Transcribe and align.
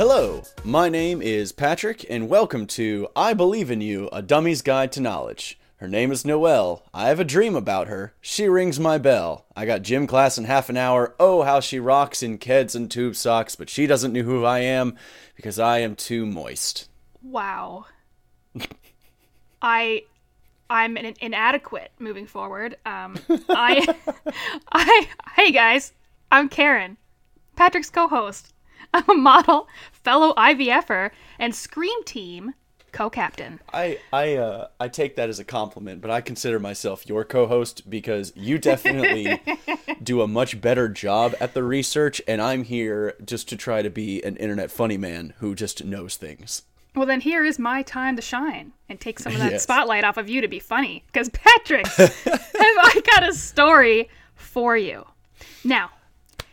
Hello, 0.00 0.42
my 0.64 0.88
name 0.88 1.20
is 1.20 1.52
Patrick, 1.52 2.06
and 2.08 2.30
welcome 2.30 2.66
to 2.68 3.08
I 3.14 3.34
Believe 3.34 3.70
in 3.70 3.82
You, 3.82 4.08
a 4.10 4.22
Dummy's 4.22 4.62
Guide 4.62 4.92
to 4.92 5.00
Knowledge. 5.02 5.60
Her 5.76 5.88
name 5.88 6.10
is 6.10 6.24
Noelle. 6.24 6.86
I 6.94 7.08
have 7.08 7.20
a 7.20 7.22
dream 7.22 7.54
about 7.54 7.88
her. 7.88 8.14
She 8.22 8.48
rings 8.48 8.80
my 8.80 8.96
bell. 8.96 9.44
I 9.54 9.66
got 9.66 9.82
gym 9.82 10.06
class 10.06 10.38
in 10.38 10.44
half 10.44 10.70
an 10.70 10.78
hour. 10.78 11.14
Oh, 11.20 11.42
how 11.42 11.60
she 11.60 11.78
rocks 11.78 12.22
in 12.22 12.38
keds 12.38 12.74
and 12.74 12.90
tube 12.90 13.14
socks, 13.14 13.56
but 13.56 13.68
she 13.68 13.86
doesn't 13.86 14.14
know 14.14 14.22
who 14.22 14.42
I 14.42 14.60
am 14.60 14.96
because 15.36 15.58
I 15.58 15.80
am 15.80 15.96
too 15.96 16.24
moist. 16.24 16.88
Wow. 17.22 17.84
I 19.60 20.04
I'm 20.70 20.96
in- 20.96 21.14
inadequate 21.20 21.92
moving 21.98 22.26
forward. 22.26 22.78
Um 22.86 23.18
I 23.50 23.86
I 24.72 25.08
hey 25.36 25.52
guys, 25.52 25.92
I'm 26.32 26.48
Karyn. 26.48 26.96
Patrick's 27.54 27.90
co-host. 27.90 28.54
I'm 28.92 29.04
a 29.08 29.14
model, 29.14 29.68
fellow 29.92 30.34
IVFer, 30.34 31.10
and 31.38 31.54
Scream 31.54 32.02
Team 32.04 32.54
co-captain. 32.92 33.60
I 33.72 33.98
I 34.12 34.34
uh 34.34 34.66
I 34.80 34.88
take 34.88 35.14
that 35.14 35.28
as 35.28 35.38
a 35.38 35.44
compliment, 35.44 36.00
but 36.00 36.10
I 36.10 36.20
consider 36.20 36.58
myself 36.58 37.08
your 37.08 37.24
co-host 37.24 37.88
because 37.88 38.32
you 38.34 38.58
definitely 38.58 39.40
do 40.02 40.22
a 40.22 40.26
much 40.26 40.60
better 40.60 40.88
job 40.88 41.36
at 41.40 41.54
the 41.54 41.62
research 41.62 42.20
and 42.26 42.42
I'm 42.42 42.64
here 42.64 43.14
just 43.24 43.48
to 43.50 43.56
try 43.56 43.82
to 43.82 43.90
be 43.90 44.20
an 44.24 44.36
internet 44.38 44.72
funny 44.72 44.96
man 44.96 45.34
who 45.38 45.54
just 45.54 45.84
knows 45.84 46.16
things. 46.16 46.62
Well, 46.96 47.06
then 47.06 47.20
here 47.20 47.44
is 47.44 47.60
my 47.60 47.82
time 47.82 48.16
to 48.16 48.22
shine 48.22 48.72
and 48.88 48.98
take 48.98 49.20
some 49.20 49.32
of 49.34 49.38
that 49.38 49.52
Yes. 49.52 49.62
spotlight 49.62 50.02
off 50.02 50.16
of 50.16 50.28
you 50.28 50.40
to 50.40 50.48
be 50.48 50.58
funny. 50.58 51.04
Because, 51.06 51.28
Patrick, 51.32 51.86
have 51.86 52.12
I 52.56 53.00
got 53.14 53.28
a 53.28 53.32
story 53.32 54.08
for 54.34 54.76
you. 54.76 55.06
Now, 55.62 55.90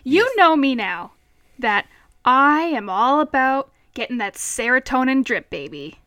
you 0.03 0.31
know 0.37 0.55
me 0.55 0.75
now 0.75 1.13
that 1.57 1.87
I 2.27 2.63
am 2.63 2.89
all 2.89 3.21
about 3.21 3.71
getting 3.93 4.17
that 4.17 4.33
serotonin 4.33 5.23
drip, 5.23 5.49
baby. 5.49 5.99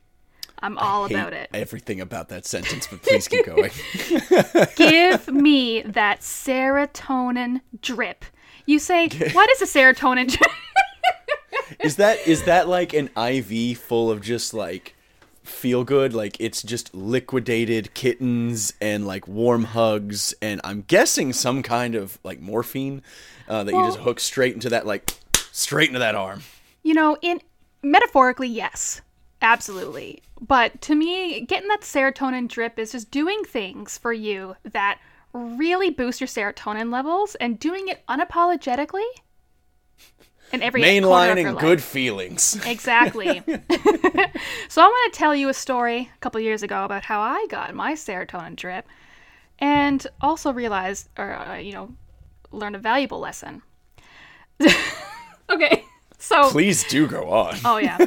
I'm 0.62 0.76
all 0.76 1.06
about 1.06 1.32
it. 1.32 1.48
Everything 1.54 1.98
about 1.98 2.28
that 2.28 2.44
sentence, 2.44 2.86
but 2.86 3.00
please 3.00 3.26
keep 3.26 3.46
going. 3.46 3.70
Give 4.76 5.28
me 5.28 5.80
that 5.80 6.20
serotonin 6.20 7.62
drip. 7.80 8.26
You 8.66 8.78
say, 8.78 9.08
what 9.32 9.48
is 9.48 9.62
a 9.62 9.64
serotonin 9.64 10.28
drip? 10.28 10.50
is 11.80 11.96
that 11.96 12.18
is 12.26 12.42
that 12.44 12.68
like 12.68 12.92
an 12.92 13.08
IV 13.16 13.78
full 13.78 14.10
of 14.10 14.20
just 14.20 14.52
like 14.52 14.94
feel 15.42 15.84
good 15.84 16.12
like 16.12 16.36
it's 16.38 16.62
just 16.62 16.94
liquidated 16.94 17.94
kittens 17.94 18.74
and 18.80 19.06
like 19.06 19.26
warm 19.26 19.64
hugs 19.64 20.34
and 20.42 20.60
I'm 20.62 20.82
guessing 20.82 21.32
some 21.32 21.62
kind 21.62 21.94
of 21.94 22.18
like 22.22 22.40
morphine 22.40 23.02
uh, 23.48 23.64
that 23.64 23.72
you 23.72 23.84
just 23.84 23.98
hook 24.00 24.20
straight 24.20 24.54
into 24.54 24.68
that 24.68 24.86
like 24.86 25.10
straight 25.52 25.88
into 25.88 25.98
that 25.98 26.14
arm. 26.14 26.42
You 26.82 26.94
know, 26.94 27.16
in 27.22 27.40
metaphorically, 27.82 28.48
yes, 28.48 29.00
absolutely. 29.42 30.22
But 30.40 30.80
to 30.82 30.94
me, 30.94 31.42
getting 31.42 31.68
that 31.68 31.82
serotonin 31.82 32.48
drip 32.48 32.78
is 32.78 32.92
just 32.92 33.10
doing 33.10 33.44
things 33.44 33.98
for 33.98 34.12
you 34.12 34.56
that 34.64 34.98
really 35.32 35.90
boost 35.90 36.20
your 36.20 36.28
serotonin 36.28 36.92
levels 36.92 37.34
and 37.36 37.58
doing 37.58 37.88
it 37.88 38.04
unapologetically. 38.08 39.06
And 40.52 40.62
every 40.62 40.82
corner 40.82 40.96
of 40.96 41.04
Mainline 41.04 41.46
and 41.46 41.54
life. 41.54 41.62
good 41.62 41.82
feelings. 41.82 42.58
Exactly. 42.66 43.40
so 44.68 44.82
I 44.82 44.86
want 44.86 45.12
to 45.12 45.18
tell 45.18 45.34
you 45.34 45.48
a 45.48 45.54
story 45.54 46.10
a 46.12 46.18
couple 46.18 46.40
years 46.40 46.64
ago 46.64 46.84
about 46.84 47.04
how 47.04 47.20
I 47.20 47.46
got 47.48 47.72
my 47.72 47.92
serotonin 47.92 48.56
drip, 48.56 48.88
and 49.60 50.04
also 50.20 50.52
realized, 50.52 51.08
or 51.16 51.34
uh, 51.34 51.56
you 51.56 51.72
know, 51.72 51.94
learned 52.50 52.74
a 52.74 52.80
valuable 52.80 53.20
lesson. 53.20 53.62
okay, 55.50 55.84
so 56.18 56.50
Please 56.50 56.84
do 56.84 57.06
go 57.06 57.28
on. 57.30 57.56
Oh 57.64 57.78
yeah. 57.78 57.98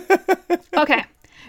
Okay. 0.76 1.04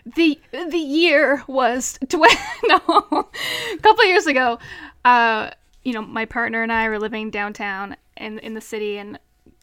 The 0.05 0.39
the 0.53 0.77
year 0.77 1.43
was 1.47 1.99
tw- 2.09 2.17
no, 2.65 2.77
a 2.77 3.79
couple 3.81 4.05
years 4.05 4.27
ago. 4.27 4.59
Uh, 5.05 5.51
you 5.83 5.95
know, 5.95 6.03
my 6.03 6.27
partner 6.27 6.63
and 6.63 6.71
I 6.71 6.89
were 6.91 6.99
living 6.99 7.31
downtown 7.31 7.97
in 8.19 8.39
in 8.41 8.53
the 8.53 8.61
city, 8.61 8.99
and 8.99 9.19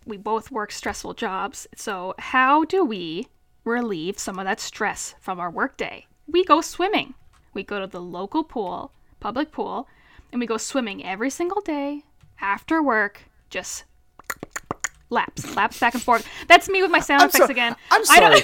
we 0.06 0.18
both 0.18 0.50
work 0.50 0.72
stressful 0.72 1.14
jobs. 1.14 1.68
So 1.76 2.16
how 2.18 2.64
do 2.66 2.84
we 2.84 3.28
relieve 3.64 4.18
some 4.18 4.40
of 4.40 4.46
that 4.46 4.60
stress 4.60 5.14
from 5.20 5.40
our 5.40 5.52
workday? 5.52 6.08
We 6.28 6.44
go 6.44 6.62
swimming. 6.62 7.14
We 7.54 7.64
go 7.64 7.80
to 7.80 7.88
the 7.88 8.02
local 8.02 8.44
pool, 8.44 8.92
public 9.20 9.52
pool, 9.52 9.88
and 10.32 10.40
we 10.40 10.48
go 10.48 10.58
swimming 10.58 11.06
every 11.06 11.30
single 11.30 11.62
day 11.62 12.04
after 12.40 12.82
work. 12.82 13.24
Just 13.52 13.84
laps, 15.12 15.56
laps 15.56 15.80
back 15.80 15.94
and 15.94 16.02
forth. 16.02 16.28
That's 16.48 16.68
me 16.70 16.82
with 16.82 16.90
my 16.90 17.00
sound 17.00 17.24
effects 17.24 17.46
so- 17.46 17.52
again. 17.52 17.76
I'm 17.92 18.02
I 18.10 18.20
don't- 18.20 18.44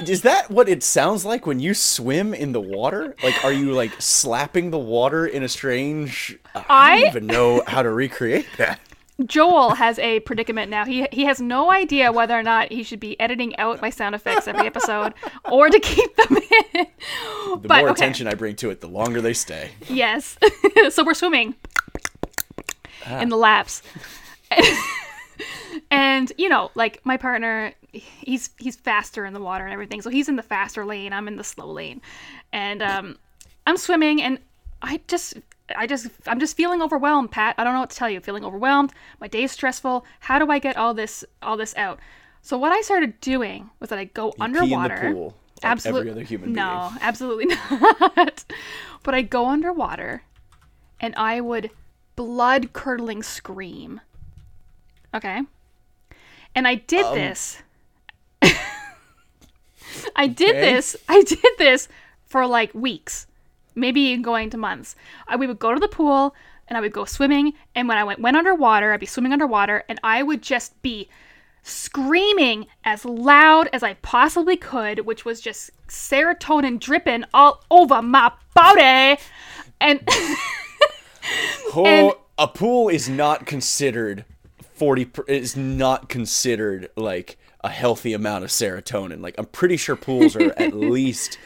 Is 0.08 0.22
that 0.22 0.50
what 0.50 0.68
it 0.68 0.82
sounds 0.82 1.24
like 1.24 1.46
when 1.46 1.60
you 1.60 1.74
swim 1.74 2.32
in 2.32 2.52
the 2.52 2.60
water? 2.60 3.14
Like, 3.22 3.44
are 3.44 3.52
you 3.52 3.72
like 3.72 4.00
slapping 4.00 4.70
the 4.70 4.78
water 4.78 5.26
in 5.26 5.42
a 5.42 5.48
strange? 5.48 6.38
I 6.54 6.64
I- 6.68 6.98
don't 7.00 7.08
even 7.08 7.26
know 7.26 7.62
how 7.66 7.82
to 7.82 7.90
recreate 7.90 8.46
that. 8.58 8.80
Joel 9.26 9.74
has 9.76 9.96
a 10.00 10.18
predicament 10.20 10.70
now. 10.72 10.84
He 10.84 11.06
he 11.12 11.24
has 11.26 11.40
no 11.40 11.70
idea 11.70 12.10
whether 12.10 12.36
or 12.36 12.42
not 12.42 12.72
he 12.72 12.82
should 12.82 12.98
be 12.98 13.18
editing 13.20 13.56
out 13.58 13.80
my 13.80 13.88
sound 13.88 14.12
effects 14.16 14.48
every 14.48 14.66
episode 14.66 15.14
or 15.52 15.68
to 15.70 15.78
keep 15.78 16.16
them 16.16 16.36
in. 16.36 16.86
The 17.60 17.68
But, 17.68 17.78
more 17.78 17.90
okay. 17.90 17.92
attention 17.92 18.26
I 18.26 18.34
bring 18.34 18.56
to 18.56 18.70
it, 18.70 18.80
the 18.80 18.88
longer 18.88 19.20
they 19.20 19.32
stay. 19.32 19.70
Yes. 19.88 20.36
so 20.90 21.04
we're 21.04 21.14
swimming 21.14 21.54
ah. 23.06 23.20
in 23.20 23.28
the 23.28 23.36
laps. 23.36 23.82
And 25.90 26.32
you 26.38 26.48
know, 26.48 26.70
like 26.74 27.00
my 27.04 27.16
partner 27.16 27.72
he's 27.92 28.50
he's 28.58 28.76
faster 28.76 29.24
in 29.24 29.32
the 29.34 29.40
water 29.40 29.64
and 29.64 29.72
everything. 29.72 30.02
So 30.02 30.10
he's 30.10 30.28
in 30.28 30.36
the 30.36 30.42
faster 30.42 30.84
lane, 30.84 31.12
I'm 31.12 31.28
in 31.28 31.36
the 31.36 31.44
slow 31.44 31.70
lane. 31.70 32.00
And 32.52 32.82
um 32.82 33.18
I'm 33.66 33.76
swimming 33.76 34.20
and 34.22 34.38
I 34.82 35.00
just 35.08 35.34
I 35.76 35.86
just 35.86 36.08
I'm 36.26 36.40
just 36.40 36.56
feeling 36.56 36.82
overwhelmed, 36.82 37.30
Pat. 37.30 37.54
I 37.56 37.64
don't 37.64 37.72
know 37.74 37.80
what 37.80 37.90
to 37.90 37.96
tell 37.96 38.10
you. 38.10 38.20
Feeling 38.20 38.44
overwhelmed. 38.44 38.92
My 39.20 39.28
day's 39.28 39.52
stressful. 39.52 40.04
How 40.20 40.38
do 40.38 40.50
I 40.50 40.58
get 40.58 40.76
all 40.76 40.92
this 40.94 41.24
all 41.42 41.56
this 41.56 41.74
out? 41.76 41.98
So 42.42 42.58
what 42.58 42.72
I 42.72 42.80
started 42.82 43.20
doing 43.20 43.70
was 43.80 43.88
that 43.90 43.98
I 43.98 44.04
go 44.04 44.34
underwater. 44.38 44.96
Pee 45.00 45.06
in 45.06 45.12
the 45.12 45.18
pool, 45.18 45.26
like 45.26 45.64
Absolute- 45.64 45.98
every 46.00 46.10
other 46.10 46.22
human 46.22 46.52
no, 46.52 46.88
being. 46.90 47.02
absolutely 47.02 47.46
not. 47.70 48.44
but 49.02 49.14
I 49.14 49.22
go 49.22 49.46
underwater 49.46 50.22
and 51.00 51.14
I 51.16 51.40
would 51.40 51.70
blood 52.16 52.72
curdling 52.74 53.22
scream. 53.22 54.00
Okay? 55.14 55.40
And 56.54 56.66
I 56.68 56.76
did 56.76 57.04
Um, 57.04 57.14
this. 57.14 57.62
I 60.16 60.26
did 60.26 60.50
Okay. 60.50 60.60
this. 60.60 60.96
I 61.08 61.22
did 61.22 61.38
this 61.58 61.88
for 62.26 62.46
like 62.46 62.72
weeks, 62.74 63.26
maybe 63.74 64.00
even 64.02 64.22
going 64.22 64.50
to 64.50 64.56
months. 64.56 64.96
I, 65.28 65.36
we 65.36 65.46
would 65.46 65.58
go 65.58 65.72
to 65.74 65.80
the 65.80 65.88
pool 65.88 66.34
and 66.68 66.76
I 66.76 66.80
would 66.80 66.92
go 66.92 67.04
swimming. 67.04 67.54
And 67.74 67.88
when 67.88 67.98
I 67.98 68.04
went, 68.04 68.20
went 68.20 68.36
underwater, 68.36 68.92
I'd 68.92 69.00
be 69.00 69.06
swimming 69.06 69.32
underwater 69.32 69.84
and 69.88 69.98
I 70.02 70.22
would 70.22 70.42
just 70.42 70.80
be 70.82 71.08
screaming 71.62 72.66
as 72.84 73.04
loud 73.04 73.68
as 73.72 73.82
I 73.82 73.94
possibly 73.94 74.56
could, 74.56 75.00
which 75.06 75.24
was 75.24 75.40
just 75.40 75.70
serotonin 75.88 76.78
dripping 76.78 77.24
all 77.32 77.64
over 77.70 78.02
my 78.02 78.32
body. 78.54 79.20
And 79.80 80.00
Oh, 81.76 81.84
And- 81.86 82.12
a 82.36 82.48
pool 82.48 82.88
is 82.88 83.08
not 83.08 83.46
considered 83.46 84.24
forty. 84.84 85.06
Per, 85.06 85.22
is 85.24 85.56
not 85.56 86.10
considered 86.10 86.90
like 86.94 87.38
a 87.62 87.70
healthy 87.70 88.12
amount 88.12 88.44
of 88.44 88.50
serotonin. 88.50 89.22
Like 89.22 89.34
I'm 89.38 89.46
pretty 89.46 89.78
sure 89.78 89.96
pools 89.96 90.36
are 90.36 90.52
at 90.58 90.74
least 90.76 91.38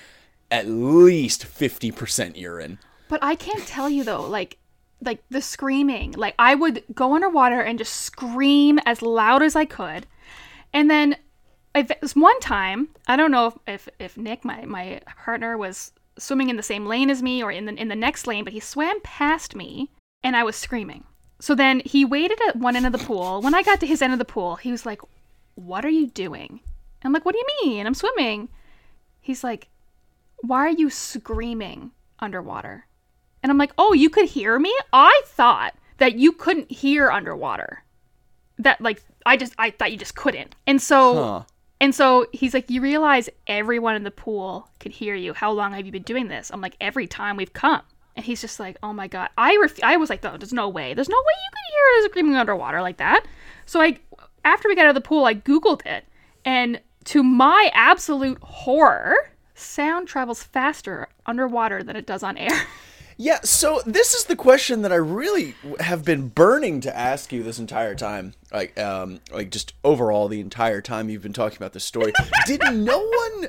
at 0.51 0.67
least 0.67 1.45
fifty 1.45 1.93
percent 1.93 2.37
urine. 2.37 2.81
But 3.09 3.23
I 3.23 3.37
can't 3.37 3.67
tell 3.67 3.89
you 3.89 4.03
though, 4.03 4.23
like 4.23 4.59
like 5.01 5.23
the 5.31 5.41
screaming. 5.41 6.13
Like 6.13 6.35
I 6.39 6.57
would 6.57 6.83
go 6.95 7.15
underwater 7.15 7.61
and 7.61 7.79
just 7.79 7.95
scream 7.95 8.81
as 8.85 9.03
loud 9.03 9.43
as 9.43 9.55
I 9.55 9.65
could. 9.65 10.07
And 10.73 10.91
then 10.91 11.17
if 11.75 11.91
it 11.91 12.03
was 12.03 12.17
one 12.17 12.39
time, 12.41 12.89
I 13.07 13.17
don't 13.17 13.31
know 13.31 13.47
if, 13.47 13.57
if, 13.67 13.89
if 14.01 14.17
Nick, 14.17 14.45
my, 14.45 14.65
my 14.65 15.01
partner, 15.25 15.57
was 15.57 15.93
swimming 16.19 16.51
in 16.51 16.57
the 16.57 16.63
same 16.63 16.87
lane 16.87 17.11
as 17.11 17.23
me 17.23 17.43
or 17.43 17.53
in 17.53 17.67
the 17.67 17.75
in 17.75 17.87
the 17.89 17.95
next 17.95 18.27
lane, 18.27 18.43
but 18.43 18.53
he 18.53 18.61
swam 18.61 19.01
past 19.03 19.55
me 19.55 19.91
and 20.25 20.35
I 20.35 20.43
was 20.43 20.57
screaming. 20.57 21.05
So 21.41 21.55
then 21.55 21.83
he 21.85 22.05
waited 22.05 22.39
at 22.49 22.57
one 22.57 22.75
end 22.77 22.87
of 22.87 22.93
the 22.93 22.99
pool. 22.99 23.41
When 23.41 23.55
I 23.55 23.63
got 23.63 23.81
to 23.81 23.87
his 23.87 24.03
end 24.03 24.13
of 24.13 24.19
the 24.19 24.25
pool, 24.25 24.57
he 24.57 24.71
was 24.71 24.85
like, 24.85 25.01
What 25.55 25.85
are 25.85 25.91
you 25.91 26.07
doing? 26.09 26.61
I'm 27.05 27.13
like, 27.13 27.25
What 27.25 27.35
do 27.35 27.39
you 27.39 27.71
mean? 27.71 27.87
I'm 27.87 27.95
swimming. 27.95 28.49
He's 29.21 29.45
like, 29.45 29.69
Why 30.43 30.59
are 30.61 30.69
you 30.71 30.91
screaming 30.91 31.93
underwater? 32.19 32.87
And 33.43 33.51
I'm 33.53 33.59
like, 33.59 33.73
oh, 33.79 33.93
you 33.93 34.11
could 34.11 34.27
hear 34.27 34.59
me? 34.59 34.77
I 34.93 35.23
thought 35.27 35.75
that 35.99 36.17
you 36.19 36.33
couldn't 36.33 36.73
hear 36.73 37.09
underwater. 37.11 37.85
That 38.59 38.81
like 38.81 39.03
I 39.25 39.37
just 39.37 39.55
I 39.59 39.71
thought 39.71 39.93
you 39.93 39.97
just 39.97 40.17
couldn't. 40.17 40.57
And 40.67 40.83
so 40.83 41.15
Huh. 41.15 41.43
and 41.81 41.95
so 41.95 42.27
he's 42.33 42.53
like, 42.53 42.69
you 42.69 42.81
realize 42.81 43.31
everyone 43.47 43.95
in 43.95 44.03
the 44.03 44.11
pool 44.11 44.69
could 44.81 44.91
hear 44.91 45.15
you. 45.15 45.35
How 45.35 45.53
long 45.53 45.73
have 45.73 45.87
you 45.87 45.93
been 45.93 46.03
doing 46.03 46.27
this? 46.27 46.51
I'm 46.51 46.61
like, 46.61 46.75
every 46.81 47.07
time 47.07 47.37
we've 47.37 47.53
come. 47.53 47.83
And 48.19 48.25
he's 48.25 48.41
just 48.41 48.59
like, 48.59 48.77
oh 48.83 48.93
my 48.93 49.07
god. 49.07 49.31
I 49.39 49.57
ref- 49.63 49.81
I 49.81 49.97
was 49.97 50.11
like, 50.11 50.25
no, 50.25 50.37
there's 50.37 50.53
no 50.53 50.69
way. 50.69 50.93
There's 50.93 51.09
no 51.09 51.17
way 51.17 51.35
you 51.45 51.51
could 51.53 51.73
hear 51.73 52.05
us 52.05 52.11
screaming 52.11 52.35
underwater 52.35 52.83
like 52.83 52.97
that. 52.97 53.25
So 53.65 53.81
I, 53.81 54.01
after 54.45 54.69
we 54.69 54.75
got 54.75 54.87
out 54.87 54.89
of 54.89 54.97
the 54.97 55.01
pool, 55.01 55.25
I 55.25 55.35
googled 55.37 55.87
it, 55.87 56.05
and 56.45 56.81
to 57.05 57.23
my 57.23 57.71
absolute 57.73 58.43
horror, 58.43 59.15
sound 59.55 60.09
travels 60.09 60.43
faster 60.43 61.07
underwater 61.27 61.85
than 61.85 61.95
it 61.95 62.07
does 62.07 62.25
on 62.25 62.37
air. 62.37 62.51
Yeah, 63.21 63.41
so 63.43 63.83
this 63.85 64.15
is 64.15 64.27
the 64.27 64.37
question 64.37 64.83
that 64.83 64.93
I 64.93 64.97
really 64.97 65.57
have 65.81 66.05
been 66.05 66.29
burning 66.29 66.81
to 66.83 66.97
ask 66.97 67.33
you 67.33 67.43
this 67.43 67.59
entire 67.59 67.97
time. 67.97 68.35
Like 68.53 68.79
um 68.79 69.19
like 69.33 69.51
just 69.51 69.75
overall 69.83 70.29
the 70.29 70.39
entire 70.39 70.81
time 70.81 71.09
you've 71.09 71.23
been 71.23 71.33
talking 71.33 71.57
about 71.57 71.73
this 71.73 71.83
story. 71.83 72.13
Did 72.47 72.61
no 72.73 73.01
one 73.01 73.49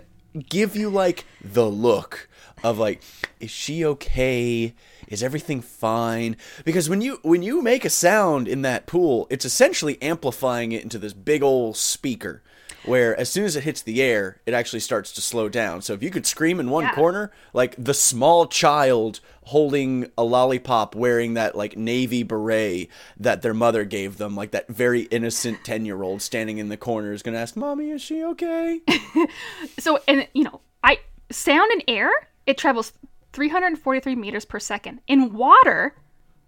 give 0.50 0.76
you 0.76 0.90
like 0.90 1.26
the 1.44 1.70
look 1.70 2.28
of 2.64 2.78
like 2.78 3.02
is 3.40 3.50
she 3.52 3.86
okay? 3.86 4.74
Is 5.08 5.24
everything 5.24 5.62
fine? 5.62 6.36
Because 6.66 6.90
when 6.90 7.02
you 7.02 7.20
when 7.24 7.42
you 7.42 7.62
make 7.62 7.86
a 7.86 7.90
sound 7.90 8.48
in 8.48 8.62
that 8.64 8.86
pool, 8.86 9.28
it's 9.30 9.46
essentially 9.46 10.02
amplifying 10.02 10.72
it 10.72 10.84
into 10.84 10.98
this 11.00 11.14
big 11.14 11.42
old 11.44 11.78
speaker 11.78 12.44
where 12.86 13.18
as 13.20 13.30
soon 13.30 13.44
as 13.44 13.56
it 13.58 13.64
hits 13.66 13.82
the 13.82 14.02
air, 14.02 14.40
it 14.46 14.54
actually 14.54 14.80
starts 14.80 15.12
to 15.12 15.22
slow 15.22 15.50
down. 15.50 15.82
So 15.82 15.94
if 15.94 16.02
you 16.02 16.10
could 16.10 16.26
scream 16.26 16.60
in 16.60 16.70
one 16.70 16.86
Yeah. 16.86 16.96
corner, 16.96 17.32
like 17.54 17.76
the 17.78 17.94
small 17.94 18.48
child 18.48 19.20
holding 19.44 20.10
a 20.18 20.24
lollipop 20.24 20.96
wearing 20.96 21.34
that 21.34 21.56
like 21.56 21.76
navy 21.78 22.24
beret 22.24 22.88
that 23.20 23.42
their 23.42 23.54
mother 23.54 23.84
gave 23.84 24.18
them, 24.18 24.36
like 24.36 24.52
that 24.52 24.68
very 24.70 25.02
innocent 25.04 25.64
10 25.66 25.86
year 25.86 26.02
old 26.04 26.22
standing 26.22 26.58
in 26.58 26.70
the 26.70 26.78
corner 26.78 27.12
is 27.12 27.22
going 27.22 27.34
to 27.34 27.40
ask, 27.40 27.56
Mommy, 27.58 27.90
is 27.92 28.02
she 28.02 28.24
okay? 28.24 28.80
so 29.78 30.00
and 30.08 30.28
you 30.34 30.44
know 30.44 30.62
i 30.84 30.98
sound 31.32 31.72
in 31.74 31.82
air 31.88 32.10
it 32.50 32.58
travels 32.58 32.94
343 33.34 34.16
meters 34.16 34.44
per 34.44 34.60
second 34.60 35.00
in 35.08 35.34
water 35.34 35.96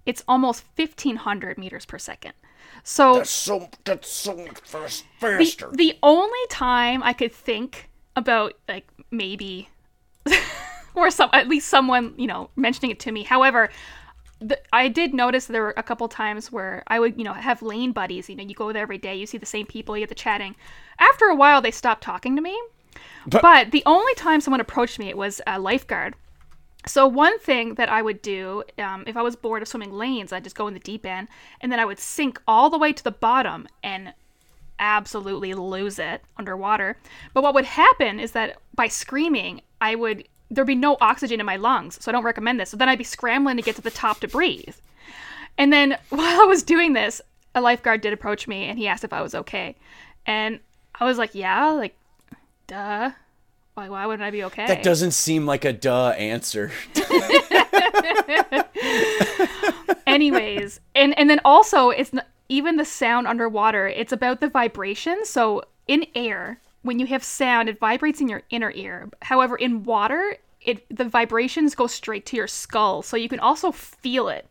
it's 0.08 0.24
almost 0.28 0.64
1500 0.76 1.60
meters 1.60 1.86
per 1.86 2.00
second 2.00 2.34
so 2.84 3.22
so, 3.22 3.70
that's 3.86 4.10
so 4.10 4.36
much 4.36 4.60
fast, 4.62 5.06
the, 5.20 5.28
faster. 5.28 5.70
the 5.74 5.94
only 6.02 6.46
time 6.50 7.04
i 7.04 7.14
could 7.14 7.32
think 7.32 7.90
about 8.16 8.54
like 8.68 8.88
maybe 9.12 9.70
or 10.96 11.12
some 11.12 11.30
at 11.34 11.48
least 11.48 11.70
someone 11.70 12.16
you 12.18 12.28
know 12.28 12.50
mentioning 12.56 12.90
it 12.90 13.00
to 13.00 13.12
me 13.12 13.22
however 13.22 13.70
the, 14.44 14.60
I 14.74 14.88
did 14.88 15.14
notice 15.14 15.46
there 15.46 15.62
were 15.62 15.76
a 15.78 15.84
couple 15.84 16.08
times 16.08 16.52
where 16.52 16.82
I 16.88 17.00
would, 17.00 17.16
you 17.16 17.24
know, 17.24 17.34
have 17.34 17.62
lane 17.62 17.92
buddies. 17.92 18.28
You 18.28 18.36
know, 18.36 18.44
you 18.44 18.56
go 18.56 18.74
there 18.74 18.82
every 18.82 18.98
day, 18.98 19.16
you 19.16 19.28
see 19.28 19.38
the 19.38 19.46
same 19.46 19.68
people, 19.68 19.96
you 19.96 20.02
get 20.02 20.10
the 20.10 20.16
chatting. 20.16 20.56
After 20.98 21.26
a 21.26 21.36
while, 21.36 21.62
they 21.62 21.70
stopped 21.70 22.02
talking 22.02 22.36
to 22.36 22.42
me. 22.42 22.60
But- 23.28 23.42
But, 23.42 23.72
the 23.72 23.84
only 23.86 24.14
time 24.16 24.42
someone 24.42 24.62
approached 24.62 25.00
me, 25.00 25.10
it 25.10 25.18
was 25.18 25.42
a 25.48 25.60
lifeguard. 25.60 26.16
So 26.88 27.06
one 27.08 27.38
thing 27.40 27.76
that 27.76 27.90
I 27.90 28.02
would 28.02 28.22
do, 28.24 28.64
um, 28.80 29.04
if 29.06 29.16
I 29.16 29.22
was 29.22 29.36
bored 29.36 29.62
of 29.62 29.68
swimming 29.68 29.94
lanes, 29.94 30.34
I'd 30.34 30.44
just 30.44 30.56
go 30.56 30.68
in 30.68 30.74
the 30.74 30.80
deep 30.80 31.06
end, 31.06 31.28
and 31.62 31.72
then 31.72 31.80
I 31.80 31.86
would 31.86 32.00
sink 32.00 32.42
all 32.48 32.72
the 32.72 32.78
way 32.80 32.92
to 32.92 33.04
the 33.04 33.12
bottom 33.12 33.68
and 33.84 34.14
absolutely 34.80 35.54
lose 35.54 36.00
it 36.00 36.24
underwater. 36.38 36.98
But 37.34 37.44
what 37.44 37.54
would 37.54 37.66
happen 37.66 38.20
is 38.20 38.32
that 38.32 38.58
by 38.74 38.88
screaming, 38.88 39.62
I 39.80 39.96
would 39.96 40.28
there'd 40.50 40.68
be 40.68 40.76
no 40.76 40.98
oxygen 41.00 41.40
in 41.40 41.46
my 41.46 41.56
lungs, 41.56 42.04
so 42.04 42.12
I 42.12 42.14
don't 42.14 42.26
recommend 42.26 42.60
this. 42.60 42.72
So 42.72 42.78
then 42.78 42.90
I'd 42.90 42.98
be 42.98 43.06
scrambling 43.06 43.56
to 43.56 43.64
get 43.64 43.78
to 43.78 43.82
the 43.82 43.90
top 43.92 44.20
to 44.20 44.28
breathe. 44.28 44.76
And 45.58 45.72
then 45.72 45.98
while 46.10 46.42
I 46.42 46.46
was 46.46 46.64
doing 46.64 46.94
this, 46.94 47.22
a 47.56 47.62
lifeguard 47.62 48.02
did 48.02 48.12
approach 48.12 48.48
me 48.48 48.66
and 48.66 48.78
he 48.78 48.88
asked 48.88 49.04
if 49.04 49.14
I 49.14 49.22
was 49.22 49.36
okay. 49.36 49.76
And 50.26 50.60
I 51.00 51.06
was 51.06 51.18
like, 51.18 51.34
yeah, 51.36 51.70
like, 51.72 51.96
duh. 52.72 53.12
Why, 53.74 53.90
why 53.90 54.06
wouldn't 54.06 54.24
I 54.26 54.32
be 54.32 54.44
okay? 54.46 54.66
That 54.66 54.84
doesn't 54.84 55.12
seem 55.12 55.46
like 55.46 55.66
a 55.66 55.74
duh 55.74 56.10
answer. 56.12 56.72
anyways 60.08 60.80
and 60.94 61.18
and 61.18 61.30
then 61.30 61.40
also 61.46 61.90
it's 61.90 62.12
not, 62.12 62.28
even 62.50 62.76
the 62.76 62.84
sound 62.84 63.28
underwater 63.28 63.88
it's 63.88 64.12
about 64.12 64.42
the 64.42 64.50
vibration 64.50 65.24
so 65.24 65.64
in 65.88 66.06
air 66.16 66.60
when 66.82 67.00
you 67.00 67.06
have 67.06 67.24
sound 67.24 67.70
it 67.70 67.80
vibrates 67.80 68.20
in 68.20 68.28
your 68.28 68.42
inner 68.50 68.72
ear 68.76 69.10
however 69.22 69.56
in 69.56 69.84
water 69.84 70.36
it 70.62 70.86
the 70.96 71.06
vibrations 71.06 71.76
go 71.76 71.88
straight 71.88 72.26
to 72.26 72.36
your 72.36 72.48
skull 72.48 73.02
so 73.02 73.16
you 73.16 73.30
can 73.30 73.40
also 73.40 73.72
feel 73.72 74.28
it 74.28 74.48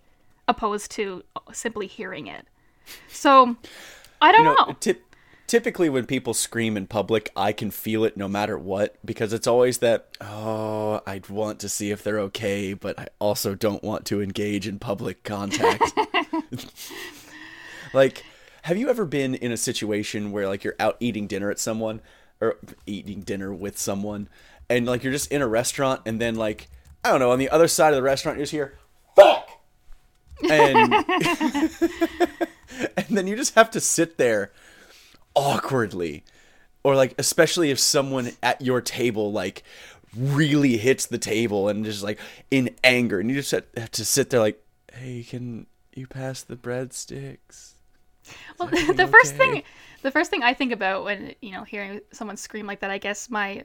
opposed 0.49 0.91
to 0.91 1.23
simply 1.53 1.87
hearing 1.87 2.27
it 2.27 2.47
so 3.09 3.55
i 4.23 4.33
don't 4.33 4.45
You 4.45 4.57
know, 4.57 4.65
know, 4.67 4.77
tip, 4.81 5.10
typically 5.51 5.89
when 5.89 6.07
people 6.07 6.33
scream 6.33 6.77
in 6.77 6.87
public, 6.87 7.29
I 7.35 7.51
can 7.53 7.73
feel 7.73 8.05
it 8.05 8.17
no 8.17 8.29
matter 8.29 8.57
what 8.57 8.95
because 9.05 9.33
it's 9.33 9.49
always 9.49 9.79
that, 9.79 10.07
oh, 10.21 11.03
I'd 11.05 11.29
want 11.29 11.59
to 11.61 11.69
see 11.69 11.91
if 11.91 12.05
they're 12.05 12.21
okay, 12.21 12.73
but 12.73 12.97
I 12.97 13.09
also 13.19 13.57
don't 13.57 13.83
want 13.83 14.05
to 14.07 14.23
engage 14.23 14.69
in 14.69 14.79
public 14.79 15.25
contact. 15.25 15.83
like, 17.93 18.25
have 18.63 18.77
you 18.77 18.89
ever 18.91 19.05
been 19.05 19.35
in 19.35 19.51
a 19.51 19.57
situation 19.57 20.31
where 20.31 20.47
like 20.47 20.63
you're 20.63 20.77
out 20.79 20.97
eating 21.01 21.27
dinner 21.27 21.51
at 21.51 21.59
someone 21.59 22.01
or 22.41 22.59
eating 22.87 23.23
dinner 23.23 23.53
with 23.53 23.77
someone 23.77 24.29
and 24.69 24.87
like 24.87 25.03
you're 25.03 25.13
just 25.13 25.33
in 25.33 25.43
a 25.43 25.49
restaurant 25.49 26.03
and 26.07 26.21
then 26.21 26.37
like 26.37 26.69
I 27.05 27.11
don't 27.11 27.19
know, 27.19 27.33
on 27.33 27.41
the 27.41 27.51
other 27.51 27.67
side 27.67 27.89
of 27.89 27.97
the 27.97 28.03
restaurant 28.05 28.39
you 28.39 28.45
just 28.45 28.53
hear 28.53 28.79
fuck 29.17 29.49
and 30.49 30.95
and 32.97 33.07
then 33.09 33.27
you 33.27 33.35
just 33.35 33.57
have 33.57 33.73
to 33.73 33.81
sit 33.81 34.17
there 34.17 34.53
awkwardly 35.35 36.25
or 36.83 36.97
like 36.97 37.15
especially 37.19 37.71
if 37.71 37.79
someone 37.79 38.31
at 38.43 38.61
your 38.61 38.81
table 38.81 39.33
like 39.33 39.63
really 40.17 40.77
hits 40.77 41.07
the 41.07 41.19
table 41.19 41.69
and 41.69 41.85
just 41.85 42.03
like 42.03 42.19
in 42.51 42.71
anger 42.83 43.21
and 43.21 43.31
you 43.31 43.37
just 43.37 43.51
have 43.51 43.91
to 43.91 44.05
sit 44.05 44.31
there 44.31 44.41
like 44.41 44.63
hey 44.93 45.23
can 45.23 45.67
you 45.95 46.07
pass 46.07 46.43
the 46.43 46.57
breadsticks? 46.57 47.73
Well, 48.59 48.69
the 48.95 49.09
first 49.11 49.35
okay? 49.35 49.53
thing 49.53 49.63
the 50.03 50.11
first 50.11 50.31
thing 50.31 50.43
i 50.43 50.55
think 50.55 50.73
about 50.73 51.05
when 51.05 51.35
you 51.41 51.53
know 51.53 51.65
hearing 51.65 52.01
someone 52.13 52.37
scream 52.37 52.67
like 52.67 52.81
that 52.81 52.91
i 52.91 52.99
guess 52.99 53.31
my 53.31 53.65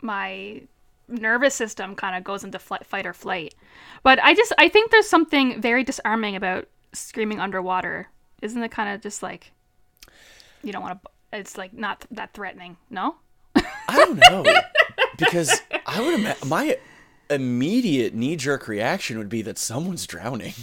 my 0.00 0.62
nervous 1.08 1.54
system 1.54 1.94
kind 1.94 2.16
of 2.16 2.24
goes 2.24 2.44
into 2.44 2.58
flight, 2.58 2.86
fight 2.86 3.06
or 3.06 3.12
flight. 3.12 3.54
But 4.02 4.22
i 4.22 4.34
just 4.34 4.52
i 4.58 4.68
think 4.68 4.90
there's 4.90 5.08
something 5.08 5.60
very 5.60 5.84
disarming 5.84 6.36
about 6.36 6.68
screaming 6.92 7.40
underwater. 7.40 8.08
Isn't 8.42 8.62
it 8.62 8.70
kind 8.70 8.94
of 8.94 9.00
just 9.00 9.22
like 9.22 9.52
you 10.64 10.72
don't 10.72 10.82
want 10.82 11.02
to 11.02 11.10
it's 11.38 11.56
like 11.58 11.72
not 11.72 12.04
that 12.10 12.32
threatening 12.32 12.76
no? 12.90 13.16
I 13.54 13.64
don't 13.96 14.18
know 14.18 14.44
because 15.16 15.62
i 15.86 16.00
would 16.00 16.14
imagine 16.14 16.48
my 16.48 16.78
immediate 17.30 18.14
knee-jerk 18.14 18.68
reaction 18.68 19.18
would 19.18 19.28
be 19.28 19.42
that 19.42 19.58
someone's 19.58 20.06
drowning. 20.06 20.54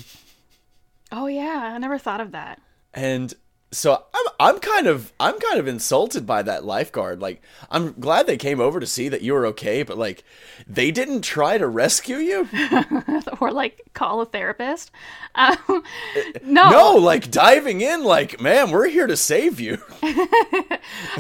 Oh 1.12 1.28
yeah 1.28 1.72
i 1.74 1.78
never 1.78 1.98
thought 1.98 2.22
of 2.22 2.32
that. 2.32 2.62
And 2.94 3.34
so 3.74 4.04
I'm, 4.14 4.26
I'm 4.40 4.60
kind 4.60 4.88
of 4.88 5.14
i'm 5.20 5.40
kind 5.40 5.58
of 5.60 5.68
insulted 5.68 6.26
by 6.26 6.42
that 6.44 6.66
lifeguard. 6.66 7.22
Like 7.22 7.42
i'm 7.70 7.94
glad 8.00 8.28
they 8.28 8.38
came 8.38 8.60
over 8.60 8.80
to 8.80 8.86
see 8.86 9.08
that 9.10 9.22
you 9.22 9.34
were 9.34 9.46
okay 9.48 9.84
but 9.84 9.98
like 9.98 10.24
they 10.68 10.92
didn't 10.92 11.22
try 11.22 11.58
to 11.58 11.68
rescue 11.68 12.18
you? 12.18 12.50
Or 13.40 13.52
like 13.52 13.82
call 13.94 14.22
a 14.22 14.26
therapist? 14.26 14.92
Um, 15.34 15.84
no. 16.44 16.70
no 16.70 16.96
like 16.96 17.32
diving 17.32 17.80
in 17.80 18.04
like 18.04 18.42
man 18.42 18.70
we're 18.70 18.90
here 18.90 19.08
to 19.08 19.16
save 19.16 19.62
you. 19.62 19.78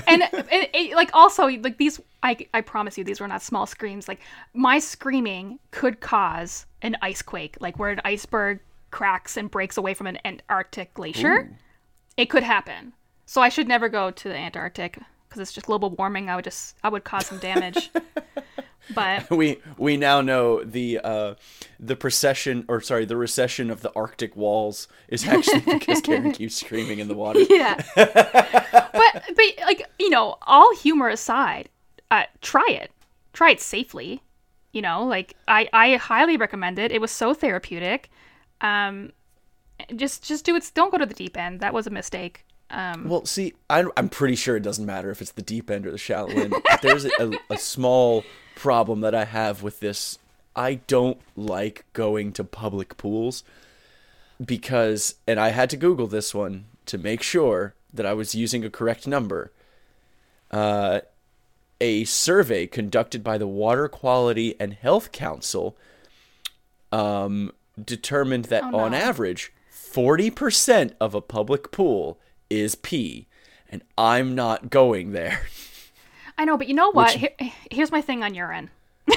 And 0.07 0.23
it, 0.33 0.69
it, 0.73 0.95
like 0.95 1.11
also 1.13 1.47
like 1.47 1.77
these 1.77 2.01
I, 2.21 2.37
I 2.53 2.59
promise 2.59 2.97
you 2.97 3.05
these 3.05 3.21
were 3.21 3.27
not 3.27 3.41
small 3.41 3.65
screams. 3.65 4.09
Like 4.09 4.19
my 4.53 4.79
screaming 4.79 5.59
could 5.71 6.01
cause 6.01 6.65
an 6.81 6.97
ice 7.01 7.21
quake 7.21 7.55
like 7.61 7.79
where 7.79 7.89
an 7.89 8.01
iceberg 8.03 8.59
cracks 8.91 9.37
and 9.37 9.49
breaks 9.49 9.77
away 9.77 9.93
from 9.93 10.07
an 10.07 10.17
antarctic 10.25 10.93
glacier 10.93 11.49
it 12.17 12.25
could 12.27 12.43
happen. 12.43 12.93
So 13.25 13.41
i 13.41 13.49
should 13.49 13.67
never 13.67 13.87
go 13.89 14.11
to 14.11 14.29
the 14.29 14.35
antarctic 14.37 14.97
because 15.27 15.41
it's 15.41 15.53
just 15.53 15.67
global 15.67 15.89
warming. 15.91 16.29
I 16.29 16.35
would 16.35 16.43
just 16.45 16.75
i 16.83 16.89
would 16.89 17.03
cause 17.03 17.27
some 17.27 17.39
damage. 17.39 17.89
But 18.93 19.29
we 19.29 19.59
we 19.77 19.95
now 19.97 20.21
know 20.21 20.63
the 20.63 20.99
uh 21.03 21.35
the 21.79 21.95
procession 21.95 22.65
or 22.67 22.81
sorry 22.81 23.05
the 23.05 23.15
recession 23.15 23.69
of 23.69 23.81
the 23.81 23.91
arctic 23.95 24.35
walls 24.35 24.87
is 25.07 25.25
actually 25.25 25.59
because 25.79 26.01
Karyn 26.01 26.33
keeps 26.33 26.55
screaming 26.55 26.99
in 26.99 27.07
the 27.07 27.13
water. 27.13 27.39
Yeah. 27.49 27.81
But 27.95 29.23
but 29.35 29.45
like 29.65 29.89
you 29.99 30.09
know 30.09 30.37
all 30.41 30.75
humor 30.75 31.09
aside 31.09 31.69
uh 32.09 32.23
try 32.41 32.67
it. 32.69 32.91
Try 33.33 33.51
it 33.51 33.61
safely. 33.61 34.21
You 34.73 34.81
know 34.81 35.05
like 35.05 35.35
i 35.47 35.69
i 35.73 35.95
highly 35.95 36.37
recommend 36.37 36.79
it. 36.79 36.91
It 36.91 37.01
was 37.01 37.11
so 37.11 37.33
therapeutic. 37.33 38.09
Um 38.61 39.11
just 39.95 40.23
just 40.23 40.45
do 40.45 40.55
it 40.55 40.71
don't 40.73 40.91
go 40.91 40.97
to 40.97 41.05
the 41.05 41.13
deep 41.13 41.37
end 41.37 41.59
that 41.59 41.73
was 41.73 41.87
a 41.87 41.89
mistake 41.89 42.45
um 42.69 43.09
Well, 43.09 43.25
see, 43.25 43.53
I, 43.69 43.83
I'm 43.97 44.07
pretty 44.07 44.35
sure 44.35 44.55
it 44.55 44.63
doesn't 44.63 44.85
matter 44.85 45.11
if 45.11 45.21
it's 45.21 45.33
the 45.33 45.41
deep 45.41 45.69
end 45.69 45.85
or 45.85 45.91
the 45.91 45.97
shallow 45.97 46.29
end. 46.29 46.55
There's 46.81 47.03
a, 47.03 47.31
a 47.49 47.57
small 47.57 48.23
problem 48.55 49.01
that 49.01 49.13
I 49.13 49.25
have 49.25 49.61
with 49.61 49.81
this. 49.81 50.17
I 50.55 50.75
don't 50.87 51.19
like 51.35 51.83
going 51.91 52.31
to 52.33 52.45
public 52.45 52.95
pools 52.95 53.43
because, 54.43 55.15
and 55.27 55.37
I 55.39 55.49
had 55.49 55.69
to 55.71 55.77
Google 55.77 56.07
this 56.07 56.33
one 56.33 56.65
to 56.85 56.97
make 56.97 57.21
sure 57.21 57.73
that 57.93 58.05
I 58.05 58.13
was 58.13 58.35
using 58.35 58.63
a 58.63 58.69
correct 58.69 59.05
number. 59.05 59.51
Uh, 60.49 61.01
a 61.81 62.05
survey 62.05 62.67
conducted 62.67 63.21
by 63.21 63.37
the 63.37 63.47
Water 63.47 63.89
Quality 63.89 64.55
and 64.61 64.73
Health 64.73 65.11
Council 65.11 65.75
um, 66.91 67.51
determined 67.83 68.45
that 68.45 68.63
Oh, 68.63 68.79
on 68.79 68.93
average, 68.93 69.51
40% 69.71 70.93
of 70.99 71.15
a 71.15 71.21
public 71.21 71.71
pool 71.71 72.19
is 72.49 72.75
pee, 72.75 73.27
and 73.69 73.81
I'm 73.97 74.35
not 74.35 74.69
going 74.69 75.11
there. 75.11 75.43
I 76.37 76.45
know, 76.45 76.57
but 76.57 76.67
you 76.67 76.73
know 76.73 76.91
what? 76.91 77.11
Here, 77.11 77.31
here's 77.69 77.91
my 77.91 78.01
thing 78.01 78.23
on 78.23 78.33
urine. 78.33 78.69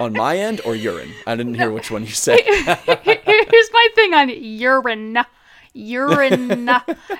On 0.00 0.12
my 0.12 0.36
end 0.36 0.60
or 0.66 0.74
urine? 0.74 1.12
I 1.26 1.36
didn't 1.36 1.54
hear 1.54 1.70
which 1.70 1.90
one 1.90 2.02
you 2.02 2.10
said. 2.10 2.40
Here's 2.44 3.70
my 3.72 3.88
thing 3.94 4.12
on 4.12 4.28
urine. 4.28 5.18
Urine. 5.72 6.68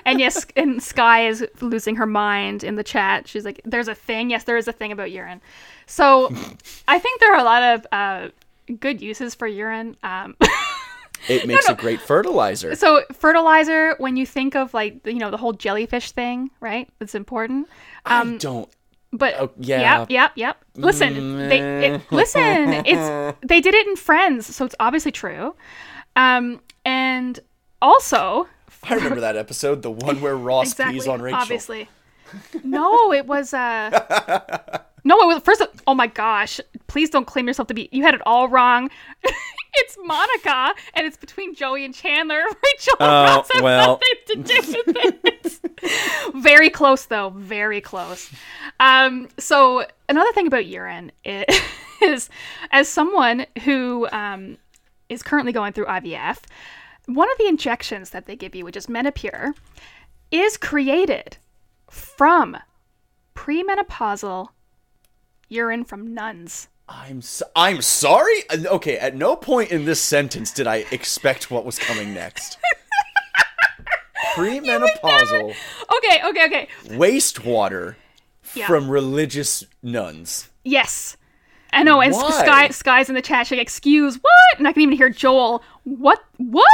and 0.05 0.19
yes, 0.19 0.45
and 0.55 0.81
Sky 0.81 1.27
is 1.27 1.43
losing 1.59 1.95
her 1.95 2.05
mind 2.05 2.63
in 2.63 2.75
the 2.75 2.83
chat. 2.83 3.27
She's 3.27 3.45
like, 3.45 3.61
there's 3.65 3.87
a 3.87 3.95
thing. 3.95 4.29
Yes, 4.29 4.43
there 4.43 4.57
is 4.57 4.67
a 4.67 4.71
thing 4.71 4.91
about 4.91 5.09
urine. 5.09 5.41
So 5.87 6.31
I 6.87 6.99
think 6.99 7.19
there 7.19 7.33
are 7.33 7.39
a 7.39 7.43
lot 7.43 7.63
of 7.63 7.87
uh, 7.91 8.29
good 8.79 9.01
uses 9.01 9.33
for 9.33 9.47
urine. 9.47 9.97
Um, 10.03 10.35
It 11.27 11.47
makes 11.47 11.67
a 11.67 11.75
great 11.75 12.01
fertilizer. 12.01 12.75
so 12.75 13.03
fertilizer, 13.13 13.95
when 13.97 14.15
you 14.17 14.25
think 14.25 14.55
of 14.55 14.73
like, 14.73 15.05
you 15.05 15.15
know, 15.15 15.31
the 15.31 15.37
whole 15.37 15.53
jellyfish 15.53 16.11
thing, 16.11 16.49
right? 16.59 16.89
It's 16.99 17.15
important. 17.15 17.67
I 18.05 18.37
don't. 18.37 18.69
But 19.13 19.35
Oh, 19.39 19.51
yeah. 19.57 19.99
yep, 19.99 20.11
yep, 20.11 20.31
yep. 20.35 20.65
Listen, 20.75 21.37
they 21.49 21.87
it, 21.87 22.01
listen. 22.11 22.41
It's 22.85 23.37
they 23.41 23.61
did 23.61 23.73
it 23.73 23.87
in 23.87 23.95
Friends, 23.95 24.53
so 24.53 24.65
it's 24.65 24.75
obviously 24.79 25.11
true. 25.11 25.55
Um, 26.15 26.59
and 26.83 27.39
also, 27.81 28.47
I 28.83 28.95
remember 28.95 29.21
that 29.21 29.37
episode, 29.37 29.81
the 29.81 29.91
one 29.91 30.19
where 30.19 30.35
Ross 30.35 30.71
exactly, 30.71 30.95
pees 30.95 31.07
on 31.07 31.21
Rachel. 31.21 31.39
obviously. 31.39 31.89
No, 32.63 33.13
it 33.13 33.25
was 33.25 33.53
uh. 33.53 34.79
No, 35.03 35.21
it 35.21 35.25
was 35.35 35.41
first. 35.41 35.61
Of, 35.61 35.69
oh 35.87 35.93
my 35.93 36.07
gosh! 36.07 36.59
Please 36.87 37.09
don't 37.09 37.25
claim 37.25 37.47
yourself 37.47 37.69
to 37.69 37.73
be. 37.73 37.87
You 37.93 38.03
had 38.03 38.13
it 38.13 38.21
all 38.25 38.49
wrong. 38.49 38.89
it's 39.77 39.97
Monica, 40.03 40.73
and 40.93 41.05
it's 41.07 41.17
between 41.17 41.55
Joey 41.55 41.85
and 41.85 41.93
Chandler. 41.93 42.41
Rachel 42.63 42.95
Oh, 42.99 43.23
Ross 43.23 43.49
have 43.53 43.63
well. 43.63 43.99
nothing 44.27 44.43
to 44.45 44.53
do 44.53 44.83
with 44.85 45.25
it. 45.25 46.33
very 46.35 46.69
close, 46.69 47.05
though. 47.05 47.29
Very 47.31 47.81
close. 47.81 48.31
Um. 48.79 49.27
So 49.37 49.85
another 50.09 50.31
thing 50.33 50.47
about 50.47 50.65
urine 50.65 51.11
is, 52.01 52.29
as 52.71 52.87
someone 52.87 53.45
who 53.63 54.07
um 54.11 54.57
is 55.09 55.23
currently 55.23 55.51
going 55.53 55.73
through 55.73 55.85
IVF, 55.85 56.39
one 57.05 57.31
of 57.31 57.37
the 57.37 57.47
injections 57.47 58.09
that 58.09 58.25
they 58.25 58.35
give 58.35 58.53
you, 58.55 58.65
which 58.65 58.75
is 58.75 58.87
Menopur, 58.87 59.53
is 60.31 60.57
created 60.57 61.37
from 61.89 62.57
premenopausal 63.35 64.49
urine 65.49 65.83
from 65.85 66.13
nuns. 66.13 66.67
I'm 66.89 67.21
so, 67.21 67.45
I'm 67.55 67.81
sorry. 67.81 68.43
Uh, 68.49 68.57
Okay, 68.75 68.97
at 68.97 69.15
no 69.15 69.35
point 69.35 69.71
in 69.71 69.85
this 69.85 69.99
sentence 69.99 70.51
did 70.51 70.67
I 70.67 70.85
expect 70.91 71.51
what 71.51 71.65
was 71.65 71.77
coming 71.79 72.13
next. 72.13 72.57
Premenopausal 74.33 75.53
Okay, 75.97 76.21
okay, 76.25 76.45
okay. 76.45 76.67
wastewater 76.87 77.95
Yeah. 78.53 78.67
from 78.67 78.89
religious 78.89 79.63
nuns. 79.83 80.49
Yes. 80.63 81.17
I 81.73 81.83
know, 81.83 82.01
and 82.01 82.13
Why? 82.13 82.29
Sky 82.31 82.67
Sky's 82.69 83.09
in 83.09 83.15
the 83.15 83.21
chat. 83.21 83.45
She's 83.47 83.57
like, 83.57 83.61
"Excuse 83.61 84.15
what?" 84.15 84.57
And 84.57 84.67
I 84.67 84.71
can 84.73 84.81
even 84.81 84.95
hear 84.97 85.09
Joel. 85.09 85.61
What? 85.83 86.23
What? 86.37 86.65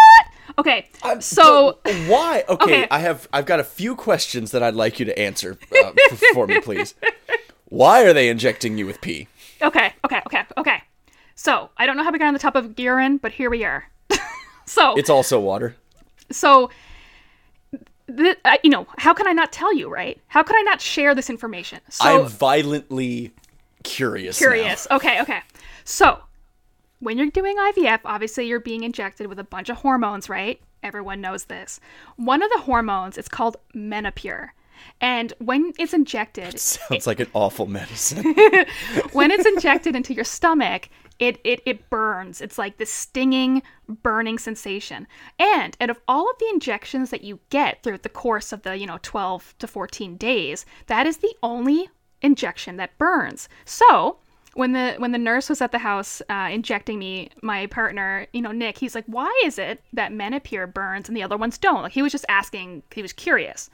Okay. 0.59 0.87
I'm- 1.01 1.19
so 1.21 1.79
why? 2.07 2.43
Okay, 2.47 2.63
Okay. 2.83 2.87
I 2.91 2.99
have 2.99 3.27
I've 3.33 3.45
got 3.47 3.59
a 3.59 3.63
few 3.63 3.95
questions 3.95 4.51
that 4.51 4.61
I'd 4.61 4.75
like 4.75 4.99
you 4.99 5.05
to 5.05 5.17
answer 5.19 5.57
uh, 5.83 5.91
f- 6.11 6.21
for 6.33 6.45
me, 6.47 6.59
please. 6.61 6.93
Why 7.65 8.03
are 8.05 8.13
they 8.13 8.29
injecting 8.29 8.77
you 8.77 8.85
with 8.85 9.01
pee? 9.01 9.27
Okay, 9.63 9.93
okay, 10.05 10.21
okay, 10.27 10.43
okay. 10.57 10.83
So 11.35 11.69
I 11.77 11.85
don't 11.85 11.97
know 11.97 12.03
how 12.03 12.11
we 12.11 12.19
got 12.19 12.27
on 12.27 12.33
the 12.33 12.39
top 12.39 12.55
of 12.55 12.77
urine, 12.79 13.17
but 13.17 13.31
here 13.31 13.49
we 13.49 13.63
are. 13.63 13.85
so 14.65 14.95
It's 14.95 15.09
also 15.09 15.39
water. 15.39 15.75
so 16.31 16.69
th- 18.15 18.37
uh, 18.45 18.57
you 18.63 18.69
know 18.69 18.87
how 18.97 19.13
can 19.13 19.27
I 19.27 19.33
not 19.33 19.51
tell 19.51 19.73
you, 19.73 19.89
right? 19.89 20.19
How 20.27 20.43
could 20.43 20.55
I 20.55 20.61
not 20.61 20.81
share 20.81 21.15
this 21.15 21.29
information? 21.29 21.79
So 21.89 22.05
I'm 22.23 22.27
violently 22.27 23.33
curious. 23.83 24.39
now. 24.39 24.47
curious. 24.47 24.87
Okay, 24.91 25.21
okay. 25.21 25.41
So, 25.83 26.19
when 26.99 27.17
you're 27.17 27.29
doing 27.29 27.57
IVF, 27.57 27.99
obviously 28.05 28.47
you're 28.47 28.59
being 28.59 28.83
injected 28.83 29.27
with 29.27 29.39
a 29.39 29.43
bunch 29.43 29.69
of 29.69 29.77
hormones, 29.77 30.29
right? 30.29 30.61
Everyone 30.81 31.19
knows 31.21 31.45
this. 31.45 31.79
One 32.15 32.41
of 32.41 32.49
the 32.51 32.59
hormones 32.59 33.17
is 33.17 33.27
called 33.27 33.57
Menopur. 33.75 34.49
And 35.01 35.33
when 35.39 35.73
it's 35.77 35.93
injected, 35.93 36.59
Sounds 36.59 37.07
like 37.07 37.19
an 37.19 37.27
awful 37.33 37.65
medicine. 37.67 38.23
when 39.11 39.31
it's 39.31 39.45
injected 39.45 39.95
into 39.95 40.13
your 40.13 40.23
stomach, 40.23 40.89
it, 41.19 41.39
it 41.43 41.61
it 41.65 41.89
burns. 41.89 42.41
It's 42.41 42.57
like 42.57 42.77
this 42.77 42.91
stinging, 42.91 43.61
burning 43.87 44.37
sensation. 44.37 45.07
And 45.37 45.77
out 45.79 45.89
of 45.89 45.99
all 46.07 46.29
of 46.29 46.37
the 46.39 46.49
injections 46.53 47.09
that 47.11 47.23
you 47.23 47.39
get 47.49 47.83
throughout 47.83 48.03
the 48.03 48.09
course 48.09 48.51
of 48.51 48.63
the, 48.63 48.77
you 48.77 48.87
know, 48.87 48.99
12 49.03 49.55
to 49.59 49.67
14 49.67 50.17
days, 50.17 50.65
that 50.87 51.05
is 51.05 51.17
the 51.17 51.33
only 51.43 51.89
injection 52.21 52.77
that 52.77 52.97
burns. 52.97 53.47
So, 53.65 54.17
when 54.55 54.73
the 54.73 54.95
when 54.99 55.11
the 55.11 55.17
nurse 55.17 55.49
was 55.49 55.61
at 55.61 55.71
the 55.71 55.79
house 55.79 56.21
uh, 56.29 56.49
injecting 56.51 56.99
me, 56.99 57.29
my 57.41 57.65
partner, 57.67 58.27
you 58.33 58.41
know, 58.41 58.51
Nick, 58.51 58.77
he's 58.77 58.95
like, 58.95 59.05
"Why 59.07 59.31
is 59.43 59.57
it 59.57 59.83
that 59.93 60.11
Menopur 60.11 60.71
burns 60.71 61.07
and 61.07 61.17
the 61.17 61.23
other 61.23 61.37
ones 61.37 61.57
don't?" 61.57 61.81
Like 61.83 61.93
he 61.93 62.01
was 62.01 62.11
just 62.11 62.25
asking, 62.29 62.83
he 62.93 63.01
was 63.01 63.13
curious. 63.13 63.69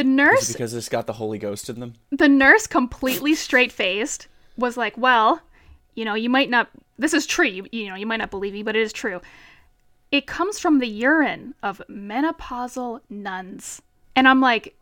The 0.00 0.04
nurse 0.04 0.50
because 0.52 0.72
it's 0.72 0.88
got 0.88 1.06
the 1.06 1.12
Holy 1.12 1.36
Ghost 1.36 1.68
in 1.68 1.78
them. 1.78 1.92
the 2.10 2.26
nurse 2.28 2.66
completely 2.66 3.34
straight 3.34 3.70
faced 3.70 4.28
was 4.56 4.78
like 4.78 4.96
well 4.96 5.42
you 5.94 6.06
know 6.06 6.14
you 6.14 6.30
might 6.30 6.48
not 6.48 6.68
this 6.98 7.12
is 7.12 7.26
true 7.26 7.46
you, 7.46 7.66
you 7.70 7.88
know 7.88 7.96
you 7.96 8.06
might 8.06 8.16
not 8.16 8.30
believe 8.30 8.54
me 8.54 8.62
but 8.62 8.74
it 8.74 8.80
is 8.80 8.94
true 8.94 9.20
it 10.10 10.26
comes 10.26 10.58
from 10.58 10.78
the 10.78 10.88
urine 10.88 11.54
of 11.62 11.82
menopausal 11.90 13.00
nuns 13.10 13.82
and 14.16 14.26
i'm 14.26 14.40
like 14.40 14.74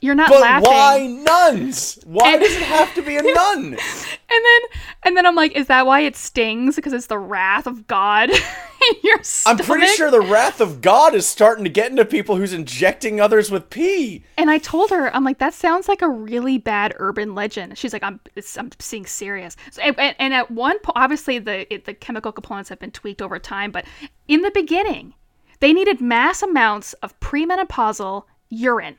you're 0.00 0.14
not 0.14 0.28
But 0.28 0.40
laughing 0.40 0.70
why 0.70 1.06
nuns? 1.52 1.98
Why 2.04 2.32
And- 2.32 2.42
does 2.42 2.54
it 2.56 2.62
have 2.62 2.94
to 2.94 3.02
be 3.02 3.16
a 3.16 3.22
nun? 3.34 3.64
and 3.64 4.44
then 4.44 4.60
and 5.04 5.16
then 5.16 5.26
i'm 5.26 5.34
like 5.36 5.52
is 5.52 5.66
that 5.68 5.86
why 5.86 6.00
it 6.00 6.16
stings 6.16 6.76
because 6.76 6.92
it's 6.92 7.06
the 7.06 7.18
wrath 7.18 7.66
of 7.66 7.86
god 7.86 8.30
in 8.30 8.96
your 9.02 9.18
I'm 9.46 9.56
pretty 9.58 9.86
sure 9.88 10.10
the 10.10 10.20
wrath 10.20 10.60
of 10.60 10.80
God 10.82 11.14
is 11.14 11.26
starting 11.26 11.64
to 11.64 11.70
get 11.70 11.90
into 11.90 12.04
people 12.04 12.36
who's 12.36 12.52
injecting 12.52 13.18
others 13.18 13.50
with 13.50 13.70
pee. 13.70 14.24
And 14.36 14.50
I 14.50 14.58
told 14.58 14.90
her, 14.90 15.14
I'm 15.14 15.24
like, 15.24 15.38
that 15.38 15.54
sounds 15.54 15.88
like 15.88 16.02
a 16.02 16.08
really 16.08 16.58
bad 16.58 16.92
urban 16.98 17.34
legend. 17.34 17.78
She's 17.78 17.94
like, 17.94 18.02
I'm, 18.02 18.20
it's, 18.34 18.58
I'm 18.58 18.70
being 18.90 19.06
serious. 19.06 19.56
So, 19.70 19.80
and, 19.80 19.98
and- 19.98 20.16
and 20.18 20.34
at 20.34 20.50
one 20.50 20.78
point, 20.80 20.96
obviously 20.96 21.38
the 21.38 21.72
it, 21.72 21.86
the 21.86 21.94
chemical 21.94 22.30
components 22.32 22.68
have 22.68 22.78
been 22.78 22.90
tweaked 22.90 23.22
over 23.22 23.38
time, 23.38 23.70
but 23.70 23.86
in 24.28 24.42
the 24.42 24.50
beginning, 24.50 25.14
they 25.60 25.72
needed 25.72 26.02
mass 26.02 26.42
amounts 26.42 26.92
of 26.94 27.18
premenopausal 27.20 28.24
urine, 28.50 28.96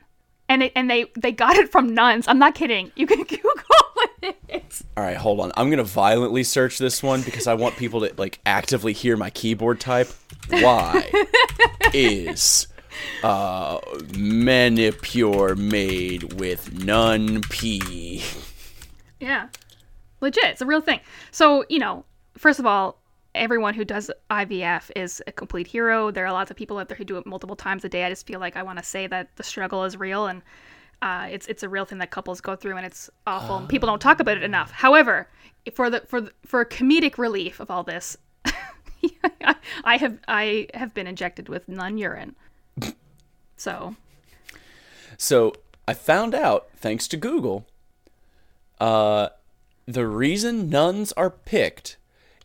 and 0.48 0.62
it, 0.64 0.72
and 0.74 0.90
they 0.90 1.06
they 1.16 1.32
got 1.32 1.56
it 1.56 1.70
from 1.70 1.94
nuns. 1.94 2.28
I'm 2.28 2.38
not 2.38 2.54
kidding. 2.54 2.92
You 2.96 3.06
can 3.06 3.22
Google 3.24 3.62
it. 4.22 4.82
All 4.96 5.04
right, 5.04 5.16
hold 5.16 5.40
on. 5.40 5.52
I'm 5.56 5.70
gonna 5.70 5.84
violently 5.84 6.44
search 6.44 6.78
this 6.78 7.02
one 7.02 7.22
because 7.22 7.46
I 7.46 7.54
want 7.54 7.76
people 7.76 8.00
to 8.00 8.12
like 8.16 8.40
actively 8.46 8.92
hear 8.92 9.16
my 9.16 9.30
keyboard 9.30 9.80
type. 9.80 10.08
Why 10.48 11.10
is 11.92 12.68
uh 13.22 13.78
Menopur 13.78 15.56
made 15.56 16.34
with 16.34 16.72
nun 16.84 17.42
pee? 17.50 18.22
Yeah, 19.20 19.48
legit. 20.20 20.44
It's 20.44 20.62
a 20.62 20.66
real 20.66 20.80
thing. 20.80 21.00
So 21.30 21.64
you 21.68 21.78
know, 21.78 22.04
first 22.36 22.58
of 22.58 22.66
all, 22.66 23.00
everyone 23.36 23.74
who 23.74 23.84
does 23.84 24.10
IVF 24.30 24.90
is 24.96 25.22
a 25.26 25.32
complete 25.32 25.66
hero. 25.66 26.10
There 26.10 26.26
are 26.26 26.32
lots 26.32 26.50
of 26.50 26.56
people 26.56 26.78
out 26.78 26.88
there 26.88 26.96
who 26.96 27.04
do 27.04 27.18
it 27.18 27.26
multiple 27.26 27.56
times 27.56 27.84
a 27.84 27.88
day. 27.88 28.04
I 28.04 28.08
just 28.08 28.26
feel 28.26 28.40
like 28.40 28.56
I 28.56 28.62
want 28.62 28.78
to 28.78 28.84
say 28.84 29.06
that 29.06 29.34
the 29.36 29.42
struggle 29.42 29.84
is 29.84 29.96
real 29.96 30.26
and 30.26 30.42
uh, 31.02 31.28
it's 31.30 31.46
it's 31.46 31.62
a 31.62 31.68
real 31.68 31.84
thing 31.84 31.98
that 31.98 32.10
couples 32.10 32.40
go 32.40 32.56
through, 32.56 32.76
and 32.76 32.86
it's 32.86 33.10
awful. 33.26 33.58
and 33.58 33.68
people 33.68 33.86
don't 33.86 34.00
talk 34.00 34.18
about 34.20 34.36
it 34.36 34.42
enough. 34.42 34.70
However, 34.70 35.28
for 35.74 35.90
the 35.90 36.00
for 36.00 36.22
the, 36.22 36.32
for 36.44 36.64
comedic 36.64 37.18
relief 37.18 37.60
of 37.60 37.70
all 37.70 37.82
this, 37.82 38.16
I 39.84 39.98
have 39.98 40.18
I 40.26 40.68
have 40.74 40.94
been 40.94 41.06
injected 41.06 41.48
with 41.48 41.68
nun 41.68 41.98
urine. 41.98 42.34
So 43.56 43.96
So 45.18 45.52
I 45.86 45.94
found 45.94 46.34
out, 46.34 46.68
thanks 46.76 47.06
to 47.08 47.16
Google, 47.16 47.66
uh, 48.80 49.28
the 49.86 50.06
reason 50.06 50.68
nuns 50.70 51.12
are 51.12 51.30
picked 51.30 51.96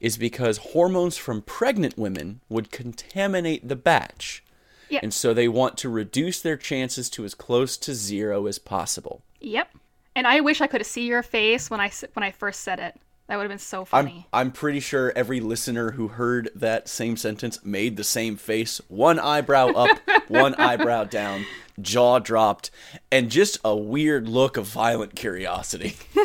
is 0.01 0.17
because 0.17 0.57
hormones 0.57 1.15
from 1.15 1.41
pregnant 1.43 1.97
women 1.97 2.41
would 2.49 2.71
contaminate 2.71 3.67
the 3.67 3.75
batch. 3.77 4.43
Yeah. 4.89 4.99
And 5.01 5.13
so 5.13 5.33
they 5.33 5.47
want 5.47 5.77
to 5.77 5.89
reduce 5.89 6.41
their 6.41 6.57
chances 6.57 7.09
to 7.11 7.23
as 7.23 7.33
close 7.33 7.77
to 7.77 7.93
zero 7.95 8.47
as 8.47 8.59
possible. 8.59 9.21
yep. 9.39 9.69
And 10.13 10.27
I 10.27 10.41
wish 10.41 10.59
I 10.59 10.67
could 10.67 10.81
have 10.81 10.87
seen 10.87 11.07
your 11.07 11.23
face 11.23 11.69
when 11.69 11.79
I 11.79 11.89
when 12.11 12.23
I 12.23 12.31
first 12.31 12.59
said 12.59 12.79
it. 12.79 12.99
That 13.27 13.37
would 13.37 13.43
have 13.43 13.49
been 13.49 13.59
so 13.59 13.83
I'm, 13.83 13.85
funny. 13.85 14.27
I'm 14.33 14.51
pretty 14.51 14.81
sure 14.81 15.13
every 15.15 15.39
listener 15.39 15.91
who 15.91 16.09
heard 16.09 16.49
that 16.53 16.89
same 16.89 17.15
sentence 17.15 17.63
made 17.63 17.95
the 17.95 18.03
same 18.03 18.35
face 18.35 18.81
one 18.89 19.19
eyebrow 19.19 19.67
up, 19.69 19.99
one 20.27 20.53
eyebrow 20.55 21.05
down, 21.05 21.45
jaw 21.79 22.19
dropped, 22.19 22.71
and 23.09 23.31
just 23.31 23.57
a 23.63 23.73
weird 23.73 24.27
look 24.27 24.57
of 24.57 24.65
violent 24.65 25.15
curiosity. 25.15 25.95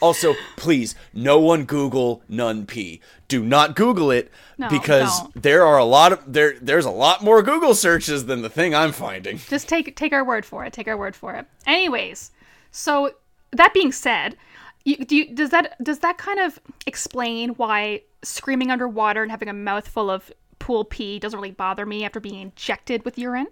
also, 0.00 0.34
please, 0.56 0.94
no 1.14 1.38
one 1.38 1.64
Google 1.64 2.22
nun 2.28 2.66
pee. 2.66 3.00
Do 3.28 3.44
not 3.44 3.74
Google 3.76 4.10
it 4.10 4.30
No, 4.58 4.68
because 4.68 5.20
don't. 5.20 5.42
there 5.42 5.64
are 5.64 5.78
a 5.78 5.84
lot 5.84 6.12
of 6.12 6.32
there. 6.32 6.54
There's 6.60 6.84
a 6.84 6.90
lot 6.90 7.22
more 7.24 7.42
Google 7.42 7.74
searches 7.74 8.26
than 8.26 8.42
the 8.42 8.50
thing 8.50 8.74
I'm 8.74 8.92
finding. 8.92 9.38
Just 9.38 9.68
take 9.68 9.96
take 9.96 10.12
our 10.12 10.24
word 10.24 10.44
for 10.46 10.64
it. 10.64 10.72
Take 10.72 10.88
our 10.88 10.96
word 10.96 11.16
for 11.16 11.34
it. 11.34 11.46
Anyways, 11.66 12.30
So 12.70 13.12
that 13.52 13.72
being 13.74 13.90
said, 13.92 14.36
you, 14.84 14.96
do 14.98 15.16
you, 15.16 15.34
does 15.34 15.50
that 15.50 15.82
does 15.82 15.98
that 16.00 16.18
kind 16.18 16.38
of 16.40 16.60
explain 16.86 17.50
why 17.50 18.02
screaming 18.22 18.70
underwater 18.70 19.22
and 19.22 19.30
having 19.30 19.48
a 19.48 19.52
mouthful 19.52 20.10
of 20.10 20.30
pool 20.58 20.84
pee 20.84 21.18
doesn't 21.18 21.38
really 21.38 21.50
bother 21.50 21.84
me 21.86 22.04
after 22.04 22.20
being 22.20 22.40
injected 22.40 23.04
with 23.04 23.18
urine? 23.18 23.48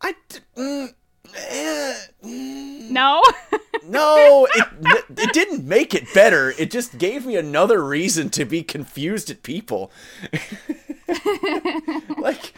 I. 0.00 0.14
mm, 0.56 0.92
No. 2.22 3.22
no, 3.86 4.46
it, 4.54 4.66
it 5.16 5.32
didn't 5.32 5.64
make 5.66 5.94
it 5.94 6.12
better. 6.14 6.52
It 6.58 6.70
just 6.70 6.98
gave 6.98 7.26
me 7.26 7.36
another 7.36 7.84
reason 7.84 8.30
to 8.30 8.44
be 8.44 8.62
confused 8.62 9.30
at 9.30 9.42
people. 9.42 9.90
like, 12.18 12.52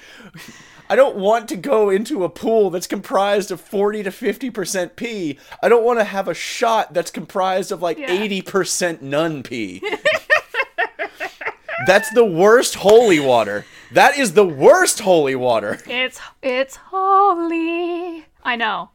I 0.88 0.96
don't 0.96 1.16
want 1.16 1.48
to 1.50 1.56
go 1.56 1.90
into 1.90 2.24
a 2.24 2.28
pool 2.28 2.70
that's 2.70 2.86
comprised 2.86 3.50
of 3.50 3.60
40 3.60 4.04
to 4.04 4.10
50% 4.10 4.96
pee. 4.96 5.38
I 5.62 5.68
don't 5.68 5.84
want 5.84 5.98
to 6.00 6.04
have 6.04 6.28
a 6.28 6.34
shot 6.34 6.94
that's 6.94 7.10
comprised 7.10 7.72
of 7.72 7.82
like 7.82 7.98
Yeah. 7.98 8.08
80% 8.08 9.02
none 9.02 9.42
pee. 9.42 9.82
that's 11.86 12.10
the 12.10 12.24
worst 12.24 12.76
holy 12.76 13.20
water. 13.20 13.64
That 13.92 14.18
is 14.18 14.34
the 14.34 14.46
worst 14.46 15.00
holy 15.00 15.34
water. 15.34 15.78
it's 15.86 16.20
it's 16.42 16.76
holy. 16.76 18.26
I 18.44 18.56
know. 18.56 18.90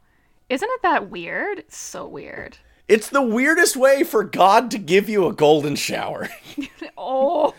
Isn't 0.48 0.68
it 0.70 0.82
that 0.82 1.10
weird? 1.10 1.58
It's 1.60 1.76
so 1.76 2.06
weird. 2.06 2.58
It's 2.88 3.08
the 3.08 3.22
weirdest 3.22 3.76
way 3.76 4.04
for 4.04 4.22
God 4.22 4.70
to 4.70 4.78
give 4.78 5.08
you 5.08 5.26
a 5.26 5.32
golden 5.32 5.76
shower. 5.76 6.28
Oh. 6.98 7.52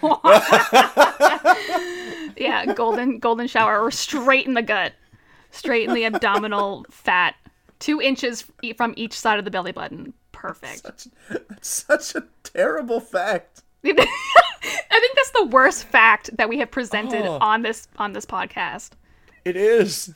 yeah, 2.37 2.65
golden 2.73 3.19
golden 3.19 3.47
shower 3.47 3.79
or 3.79 3.91
straight 3.91 4.45
in 4.47 4.55
the 4.55 4.61
gut. 4.61 4.93
Straight 5.51 5.87
in 5.87 5.93
the 5.95 6.05
abdominal 6.05 6.85
fat. 6.89 7.35
2 7.79 8.01
inches 8.01 8.43
from 8.75 8.93
each 8.97 9.13
side 9.13 9.37
of 9.39 9.45
the 9.45 9.51
belly 9.51 9.71
button. 9.71 10.13
Perfect. 10.31 11.07
That's 11.29 11.67
such 11.67 12.15
a 12.15 12.25
terrible 12.43 12.99
fact. 12.99 13.61
I 13.85 13.91
think 13.93 15.15
that's 15.15 15.31
the 15.31 15.45
worst 15.45 15.83
fact 15.85 16.35
that 16.37 16.49
we 16.49 16.57
have 16.59 16.71
presented 16.71 17.25
Oh. 17.25 17.37
on 17.39 17.61
this 17.61 17.87
on 17.97 18.13
this 18.13 18.25
podcast. 18.25 18.91
It 19.45 19.55
is. 19.55 20.13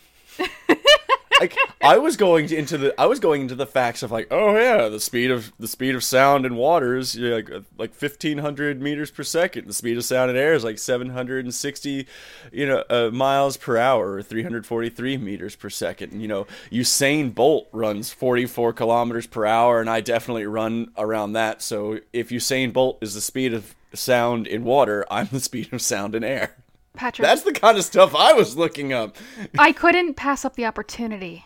Like 1.42 1.58
I 1.82 1.98
was 1.98 2.18
going 2.18 2.52
into 2.52 2.78
the 2.78 3.02
I 3.02 3.08
was 3.08 3.20
going 3.20 3.42
into 3.42 3.56
the 3.56 3.66
facts 3.66 4.04
of 4.04 4.12
like 4.12 4.28
oh 4.30 4.56
yeah 4.56 4.88
the 4.90 5.00
speed 5.00 5.32
of 5.32 5.52
the 5.60 5.68
speed 5.68 5.96
of 5.96 6.04
sound 6.04 6.46
in 6.46 6.56
water 6.56 6.96
is 6.96 7.16
yeah, 7.16 7.36
like 7.36 7.50
like 7.78 7.94
fifteen 7.96 8.38
hundred 8.38 8.82
meters 8.82 9.10
per 9.10 9.24
second. 9.24 9.68
The 9.68 9.74
speed 9.74 9.98
of 9.98 10.06
sound 10.06 10.30
in 10.30 10.38
air 10.38 10.54
is 10.54 10.64
like 10.64 10.78
seven 10.78 11.10
hundred 11.10 11.46
and 11.46 11.54
sixty 11.54 12.08
you 12.52 12.68
know 12.68 12.84
uh, 12.90 13.10
miles 13.12 13.58
per 13.58 13.78
hour 13.78 14.14
or 14.14 14.22
three 14.22 14.44
hundred 14.44 14.66
forty 14.66 14.90
three 14.90 15.18
meters 15.18 15.56
per 15.56 15.70
second. 15.70 16.22
You 16.22 16.28
know 16.28 16.48
Usain 16.72 17.34
Bolt 17.34 17.68
runs 17.72 18.14
forty 18.14 18.46
four 18.46 18.72
kilometers 18.72 19.26
per 19.26 19.46
hour 19.46 19.82
and 19.82 19.90
I 19.90 20.02
definitely 20.02 20.46
run 20.46 20.92
around 20.98 21.34
that. 21.34 21.62
So 21.62 22.00
if 22.14 22.30
Usain 22.30 22.72
Bolt 22.72 23.00
is 23.02 23.16
the 23.16 23.22
speed 23.22 23.54
of 23.54 23.76
sound 23.94 24.48
in 24.48 24.64
water 24.64 25.06
I'm 25.12 25.28
the 25.32 25.40
speed 25.42 25.74
of 25.74 25.82
sound 25.82 26.16
in 26.16 26.24
air 26.24 26.56
Patrick, 26.94 27.28
that's 27.28 27.44
the 27.44 27.54
kind 27.54 27.78
of 27.78 27.84
stuff 27.84 28.14
I 28.16 28.34
was 28.34 28.58
looking 28.58 28.94
up. 28.94 29.16
I 29.58 29.72
couldn't 29.72 30.16
pass 30.16 30.44
up 30.46 30.56
the 30.56 30.66
opportunity 30.66 31.46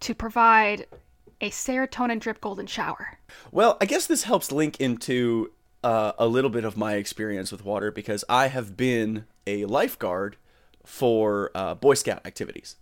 to 0.00 0.14
provide 0.14 0.86
a 1.40 1.50
serotonin 1.50 2.20
drip 2.20 2.40
golden 2.40 2.66
shower. 2.66 3.18
Well, 3.50 3.76
I 3.80 3.86
guess 3.86 4.06
this 4.06 4.24
helps 4.24 4.52
link 4.52 4.80
into 4.80 5.52
uh, 5.82 6.12
a 6.18 6.26
little 6.26 6.50
bit 6.50 6.64
of 6.64 6.76
my 6.76 6.94
experience 6.94 7.50
with 7.50 7.64
water 7.64 7.90
because 7.90 8.24
I 8.28 8.48
have 8.48 8.76
been 8.76 9.26
a 9.46 9.64
lifeguard 9.66 10.36
for 10.84 11.50
uh, 11.54 11.74
Boy 11.74 11.94
Scout 11.94 12.22
activities, 12.26 12.76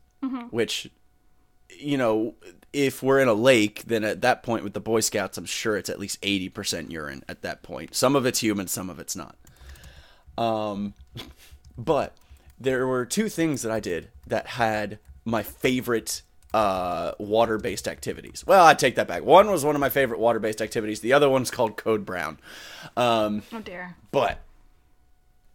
which, 0.51 0.91
you 1.71 1.97
know, 1.97 2.35
if 2.73 3.03
we're 3.03 3.21
in 3.21 3.29
a 3.29 3.35
lake, 3.35 3.83
then 3.87 4.05
at 4.05 4.21
that 4.23 4.43
point 4.43 4.65
with 4.65 4.73
the 4.73 4.81
Boy 4.81 5.01
Scouts, 5.01 5.37
I'm 5.39 5.45
sure 5.45 5.77
it's 5.77 5.91
at 5.91 5.99
least 5.99 6.21
80% 6.23 6.91
urine 6.91 7.23
at 7.29 7.43
that 7.43 7.63
point. 7.63 7.95
Some 7.95 8.17
of 8.17 8.27
it's 8.27 8.41
human, 8.41 8.67
some 8.67 8.89
of 8.91 8.99
it's 8.99 9.17
not. 9.17 9.37
Um, 10.39 10.95
but 11.79 12.15
there 12.61 12.87
were 12.87 13.05
two 13.05 13.29
things 13.29 13.63
that 13.63 13.73
I 13.73 13.81
did 13.81 14.09
that 14.27 14.47
had 14.49 14.99
my 15.25 15.43
favorite 15.43 16.23
uh, 16.55 17.13
water-based 17.19 17.89
activities. 17.89 18.45
Well, 18.47 18.67
I 18.67 18.75
take 18.75 18.95
that 18.97 19.09
back. 19.09 19.25
One 19.25 19.51
was 19.51 19.65
one 19.65 19.75
of 19.75 19.81
my 19.81 19.89
favorite 19.89 20.21
water-based 20.21 20.61
activities. 20.61 21.01
The 21.01 21.13
other 21.13 21.29
one's 21.29 21.51
called 21.51 21.77
Code 21.77 22.05
Brown. 22.05 22.39
Um, 22.97 23.43
Oh 23.53 23.61
dear. 23.61 23.97
but 24.11 24.41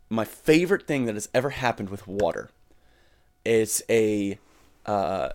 my 0.10 0.26
favorite 0.26 0.88
thing 0.88 1.06
that 1.06 1.16
has 1.16 1.30
ever 1.34 1.52
happened 1.52 1.90
with 1.90 2.08
water 2.08 2.50
is 3.46 3.84
a 3.90 4.40
uh, 4.86 5.30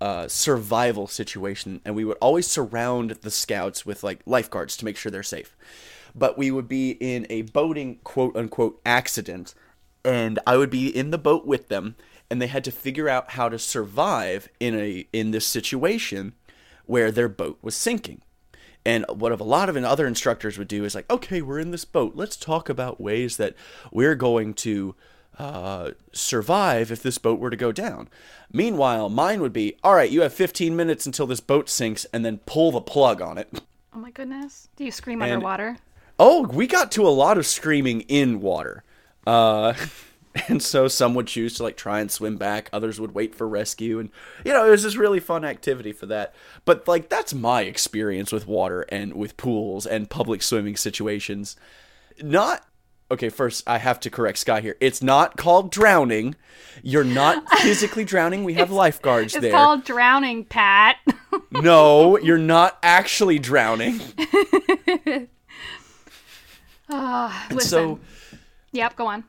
uh, 0.00 0.28
survival 0.28 1.06
situation, 1.06 1.80
and 1.84 1.94
we 1.94 2.04
would 2.04 2.18
always 2.20 2.46
surround 2.46 3.10
the 3.22 3.30
scouts 3.30 3.86
with 3.86 4.02
like 4.04 4.20
lifeguards 4.26 4.76
to 4.76 4.84
make 4.84 4.96
sure 4.96 5.10
they're 5.10 5.22
safe. 5.22 5.56
But 6.14 6.36
we 6.36 6.50
would 6.50 6.68
be 6.68 6.90
in 6.92 7.26
a 7.30 7.42
boating 7.42 8.00
quote 8.04 8.36
unquote 8.36 8.80
accident, 8.84 9.54
and 10.06 10.38
I 10.46 10.56
would 10.56 10.70
be 10.70 10.88
in 10.88 11.10
the 11.10 11.18
boat 11.18 11.44
with 11.44 11.68
them, 11.68 11.96
and 12.30 12.40
they 12.40 12.46
had 12.46 12.64
to 12.64 12.70
figure 12.70 13.08
out 13.08 13.32
how 13.32 13.48
to 13.48 13.58
survive 13.58 14.48
in 14.60 14.78
a 14.78 15.06
in 15.12 15.32
this 15.32 15.44
situation 15.44 16.32
where 16.86 17.10
their 17.10 17.28
boat 17.28 17.58
was 17.60 17.74
sinking. 17.74 18.22
And 18.84 19.04
what 19.08 19.32
a 19.32 19.42
lot 19.42 19.68
of 19.68 19.76
other 19.76 20.06
instructors 20.06 20.56
would 20.56 20.68
do 20.68 20.84
is 20.84 20.94
like, 20.94 21.10
okay, 21.10 21.42
we're 21.42 21.58
in 21.58 21.72
this 21.72 21.84
boat. 21.84 22.12
Let's 22.14 22.36
talk 22.36 22.68
about 22.68 23.00
ways 23.00 23.36
that 23.36 23.56
we're 23.90 24.14
going 24.14 24.54
to 24.54 24.94
uh, 25.40 25.90
survive 26.12 26.92
if 26.92 27.02
this 27.02 27.18
boat 27.18 27.40
were 27.40 27.50
to 27.50 27.56
go 27.56 27.72
down. 27.72 28.08
Meanwhile, 28.52 29.08
mine 29.08 29.40
would 29.40 29.52
be, 29.52 29.76
all 29.82 29.96
right, 29.96 30.08
you 30.08 30.20
have 30.20 30.32
15 30.32 30.76
minutes 30.76 31.04
until 31.04 31.26
this 31.26 31.40
boat 31.40 31.68
sinks, 31.68 32.06
and 32.12 32.24
then 32.24 32.38
pull 32.46 32.70
the 32.70 32.80
plug 32.80 33.20
on 33.20 33.38
it. 33.38 33.60
Oh 33.92 33.98
my 33.98 34.12
goodness. 34.12 34.68
Do 34.76 34.84
you 34.84 34.92
scream 34.92 35.20
underwater? 35.20 35.78
Oh, 36.18 36.46
we 36.46 36.68
got 36.68 36.92
to 36.92 37.06
a 37.06 37.10
lot 37.10 37.38
of 37.38 37.44
screaming 37.44 38.02
in 38.02 38.40
water. 38.40 38.84
Uh, 39.26 39.74
and 40.48 40.62
so 40.62 40.86
some 40.88 41.14
would 41.14 41.26
choose 41.26 41.54
to 41.54 41.62
like 41.62 41.76
try 41.76 42.00
and 42.00 42.10
swim 42.10 42.36
back, 42.36 42.68
others 42.72 43.00
would 43.00 43.14
wait 43.14 43.34
for 43.34 43.48
rescue 43.48 43.98
and 43.98 44.10
you 44.44 44.52
know, 44.52 44.66
it 44.66 44.70
was 44.70 44.82
this 44.82 44.96
really 44.96 45.20
fun 45.20 45.44
activity 45.44 45.92
for 45.92 46.06
that. 46.06 46.34
But 46.64 46.86
like 46.86 47.08
that's 47.08 47.34
my 47.34 47.62
experience 47.62 48.32
with 48.32 48.46
water 48.46 48.82
and 48.90 49.14
with 49.14 49.36
pools 49.36 49.86
and 49.86 50.08
public 50.10 50.42
swimming 50.42 50.76
situations. 50.76 51.56
Not 52.22 52.64
Okay, 53.08 53.28
first 53.28 53.62
I 53.68 53.78
have 53.78 54.00
to 54.00 54.10
correct 54.10 54.38
Sky 54.38 54.60
here. 54.60 54.76
It's 54.80 55.00
not 55.00 55.36
called 55.36 55.70
drowning. 55.70 56.34
You're 56.82 57.04
not 57.04 57.48
physically 57.60 58.04
drowning. 58.04 58.42
We 58.42 58.54
have 58.54 58.72
lifeguards 58.72 59.34
It's 59.34 59.42
there. 59.42 59.50
It's 59.50 59.54
called 59.56 59.84
drowning, 59.84 60.44
Pat. 60.44 60.96
No, 61.50 62.18
you're 62.18 62.38
not 62.38 62.78
actually 62.82 63.38
drowning. 63.38 64.00
Ah, 66.88 67.46
And 67.48 67.56
listen. 67.56 67.68
so 67.70 68.00
yep, 68.76 68.96
go 68.96 69.06
on. 69.06 69.24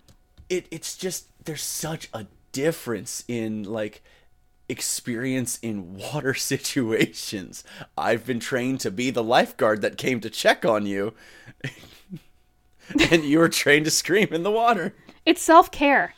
it 0.49 0.67
it's 0.71 0.95
just 0.95 1.27
there's 1.45 1.63
such 1.63 2.09
a 2.13 2.27
difference 2.51 3.23
in 3.27 3.63
like 3.63 4.01
experience 4.69 5.59
in 5.61 5.95
water 5.95 6.33
situations. 6.53 7.63
I've 7.97 8.25
been 8.25 8.39
trained 8.39 8.79
to 8.81 8.91
be 8.91 9.09
the 9.09 9.23
lifeguard 9.23 9.81
that 9.81 9.97
came 9.97 10.19
to 10.21 10.29
check 10.29 10.65
on 10.65 10.85
you. 10.85 11.13
and 13.11 13.23
you 13.23 13.39
were 13.39 13.49
trained 13.49 13.85
to 13.85 13.91
scream 13.91 14.29
in 14.31 14.43
the 14.43 14.51
water. 14.51 14.93
It's 15.25 15.41
self 15.41 15.71
care. 15.71 16.13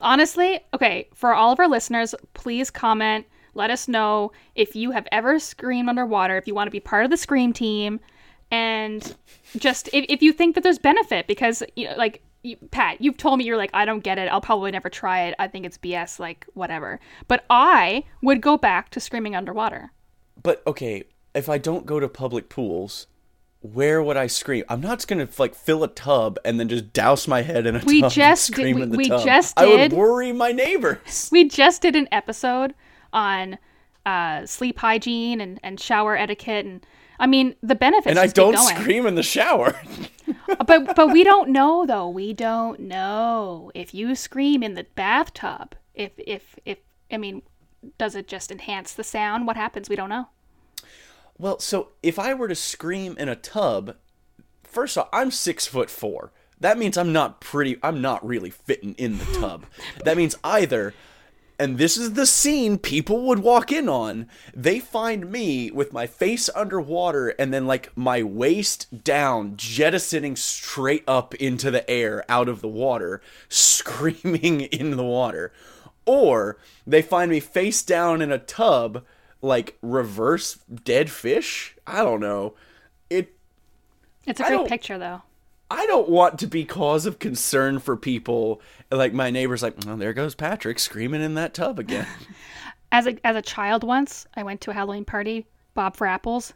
Honestly, 0.00 0.60
okay, 0.74 1.08
for 1.14 1.32
all 1.32 1.52
of 1.52 1.60
our 1.60 1.68
listeners, 1.68 2.14
please 2.34 2.70
comment. 2.70 3.26
Let 3.54 3.70
us 3.70 3.86
know 3.86 4.32
if 4.54 4.74
you 4.74 4.90
have 4.92 5.06
ever 5.12 5.38
screamed 5.38 5.88
underwater, 5.88 6.36
if 6.36 6.46
you 6.46 6.54
want 6.54 6.66
to 6.68 6.72
be 6.72 6.80
part 6.80 7.04
of 7.04 7.10
the 7.10 7.16
scream 7.16 7.52
team, 7.52 8.00
and 8.50 9.14
just 9.56 9.88
if, 9.92 10.06
if 10.08 10.22
you 10.22 10.32
think 10.32 10.54
that 10.54 10.62
there's 10.62 10.78
benefit 10.78 11.26
because, 11.26 11.62
you 11.76 11.88
know, 11.88 11.94
like, 11.96 12.22
you, 12.42 12.56
Pat, 12.70 13.00
you've 13.00 13.16
told 13.16 13.38
me 13.38 13.44
you're 13.44 13.56
like, 13.56 13.70
I 13.74 13.84
don't 13.84 14.02
get 14.02 14.18
it. 14.18 14.28
I'll 14.30 14.40
probably 14.40 14.70
never 14.70 14.88
try 14.90 15.22
it. 15.24 15.34
I 15.38 15.48
think 15.48 15.64
it's 15.66 15.78
BS, 15.78 16.18
like, 16.18 16.46
whatever. 16.54 16.98
But 17.28 17.44
I 17.48 18.04
would 18.22 18.40
go 18.40 18.56
back 18.56 18.90
to 18.90 19.00
screaming 19.00 19.36
underwater. 19.36 19.92
But 20.42 20.62
okay, 20.66 21.04
if 21.34 21.48
I 21.48 21.58
don't 21.58 21.86
go 21.86 22.00
to 22.00 22.08
public 22.08 22.48
pools, 22.48 23.06
where 23.60 24.02
would 24.02 24.16
I 24.16 24.26
scream? 24.26 24.64
I'm 24.68 24.80
not 24.80 24.98
just 24.98 25.06
gonna 25.08 25.28
like 25.38 25.54
fill 25.54 25.84
a 25.84 25.88
tub 25.88 26.36
and 26.44 26.58
then 26.58 26.68
just 26.68 26.92
douse 26.92 27.28
my 27.28 27.42
head 27.42 27.64
in 27.64 27.76
a 27.76 27.82
We 27.84 28.00
tub 28.00 28.06
and 28.06 28.12
just 28.12 28.52
did- 28.54 28.74
we- 28.74 28.82
in 28.82 28.90
the 28.90 28.96
we 28.96 29.08
tub. 29.08 29.24
just 29.24 29.56
I 29.58 29.66
would 29.66 29.76
did. 29.76 29.92
worry 29.92 30.32
my 30.32 30.50
neighbors. 30.50 31.28
We 31.32 31.48
just 31.48 31.80
did 31.80 31.94
an 31.94 32.08
episode 32.10 32.74
on 33.12 33.58
uh, 34.04 34.46
sleep 34.46 34.80
hygiene 34.80 35.40
and, 35.40 35.60
and 35.62 35.78
shower 35.78 36.16
etiquette. 36.16 36.66
And 36.66 36.84
I 37.20 37.28
mean, 37.28 37.54
the 37.62 37.76
benefits 37.76 38.08
And 38.08 38.18
I 38.18 38.24
just 38.24 38.34
don't 38.34 38.56
scream 38.56 39.06
in 39.06 39.14
the 39.14 39.22
shower. 39.22 39.76
but 40.66 40.94
but 40.94 41.12
we 41.12 41.24
don't 41.24 41.50
know 41.50 41.86
though. 41.86 42.08
We 42.08 42.32
don't 42.32 42.80
know 42.80 43.70
if 43.74 43.94
you 43.94 44.14
scream 44.14 44.62
in 44.62 44.74
the 44.74 44.86
bathtub. 44.94 45.74
If 45.94 46.12
if 46.18 46.56
if 46.64 46.78
I 47.10 47.16
mean, 47.18 47.42
does 47.98 48.14
it 48.14 48.28
just 48.28 48.50
enhance 48.50 48.92
the 48.92 49.04
sound? 49.04 49.46
What 49.46 49.56
happens? 49.56 49.88
We 49.88 49.96
don't 49.96 50.08
know. 50.08 50.28
Well, 51.38 51.58
so 51.58 51.88
if 52.02 52.18
I 52.18 52.34
were 52.34 52.48
to 52.48 52.54
scream 52.54 53.16
in 53.18 53.28
a 53.28 53.36
tub, 53.36 53.96
first 54.62 54.96
off, 54.96 55.08
I'm 55.12 55.30
six 55.30 55.66
foot 55.66 55.90
four. 55.90 56.32
That 56.60 56.78
means 56.78 56.96
I'm 56.96 57.12
not 57.12 57.40
pretty. 57.40 57.78
I'm 57.82 58.00
not 58.00 58.24
really 58.24 58.50
fitting 58.50 58.94
in 58.94 59.18
the 59.18 59.24
tub. 59.24 59.66
that 60.04 60.16
means 60.16 60.36
either 60.44 60.94
and 61.58 61.78
this 61.78 61.96
is 61.96 62.14
the 62.14 62.26
scene 62.26 62.78
people 62.78 63.22
would 63.26 63.38
walk 63.40 63.70
in 63.70 63.88
on. 63.88 64.26
They 64.54 64.80
find 64.80 65.30
me 65.30 65.70
with 65.70 65.92
my 65.92 66.06
face 66.06 66.48
underwater 66.54 67.28
and 67.38 67.52
then 67.54 67.66
like 67.66 67.96
my 67.96 68.22
waist 68.22 69.04
down, 69.04 69.56
jettisoning 69.56 70.36
straight 70.36 71.04
up 71.06 71.34
into 71.36 71.70
the 71.70 71.88
air 71.90 72.24
out 72.28 72.48
of 72.48 72.60
the 72.60 72.68
water, 72.68 73.20
screaming 73.48 74.62
in 74.62 74.96
the 74.96 75.04
water. 75.04 75.52
Or 76.04 76.58
they 76.86 77.02
find 77.02 77.30
me 77.30 77.38
face 77.40 77.82
down 77.82 78.20
in 78.22 78.32
a 78.32 78.38
tub, 78.38 79.04
like 79.40 79.76
reverse 79.82 80.54
dead 80.84 81.10
fish. 81.10 81.76
I 81.86 81.98
don't 82.02 82.20
know. 82.20 82.54
It 83.08 83.36
It's 84.26 84.40
a 84.40 84.44
I 84.44 84.48
great 84.48 84.56
don't- 84.56 84.68
picture, 84.68 84.98
though. 84.98 85.22
I 85.72 85.86
don't 85.86 86.10
want 86.10 86.38
to 86.40 86.46
be 86.46 86.66
cause 86.66 87.06
of 87.06 87.18
concern 87.18 87.78
for 87.78 87.96
people. 87.96 88.60
Like 88.90 89.14
my 89.14 89.30
neighbor's 89.30 89.62
like, 89.62 89.74
oh, 89.86 89.96
there 89.96 90.12
goes 90.12 90.34
Patrick 90.34 90.78
screaming 90.78 91.22
in 91.22 91.32
that 91.36 91.54
tub 91.54 91.78
again. 91.78 92.06
As 92.94 93.06
a 93.06 93.16
as 93.26 93.36
a 93.36 93.40
child, 93.40 93.82
once 93.82 94.26
I 94.34 94.42
went 94.42 94.60
to 94.60 94.70
a 94.70 94.74
Halloween 94.74 95.06
party, 95.06 95.46
Bob 95.72 95.96
for 95.96 96.06
apples, 96.06 96.52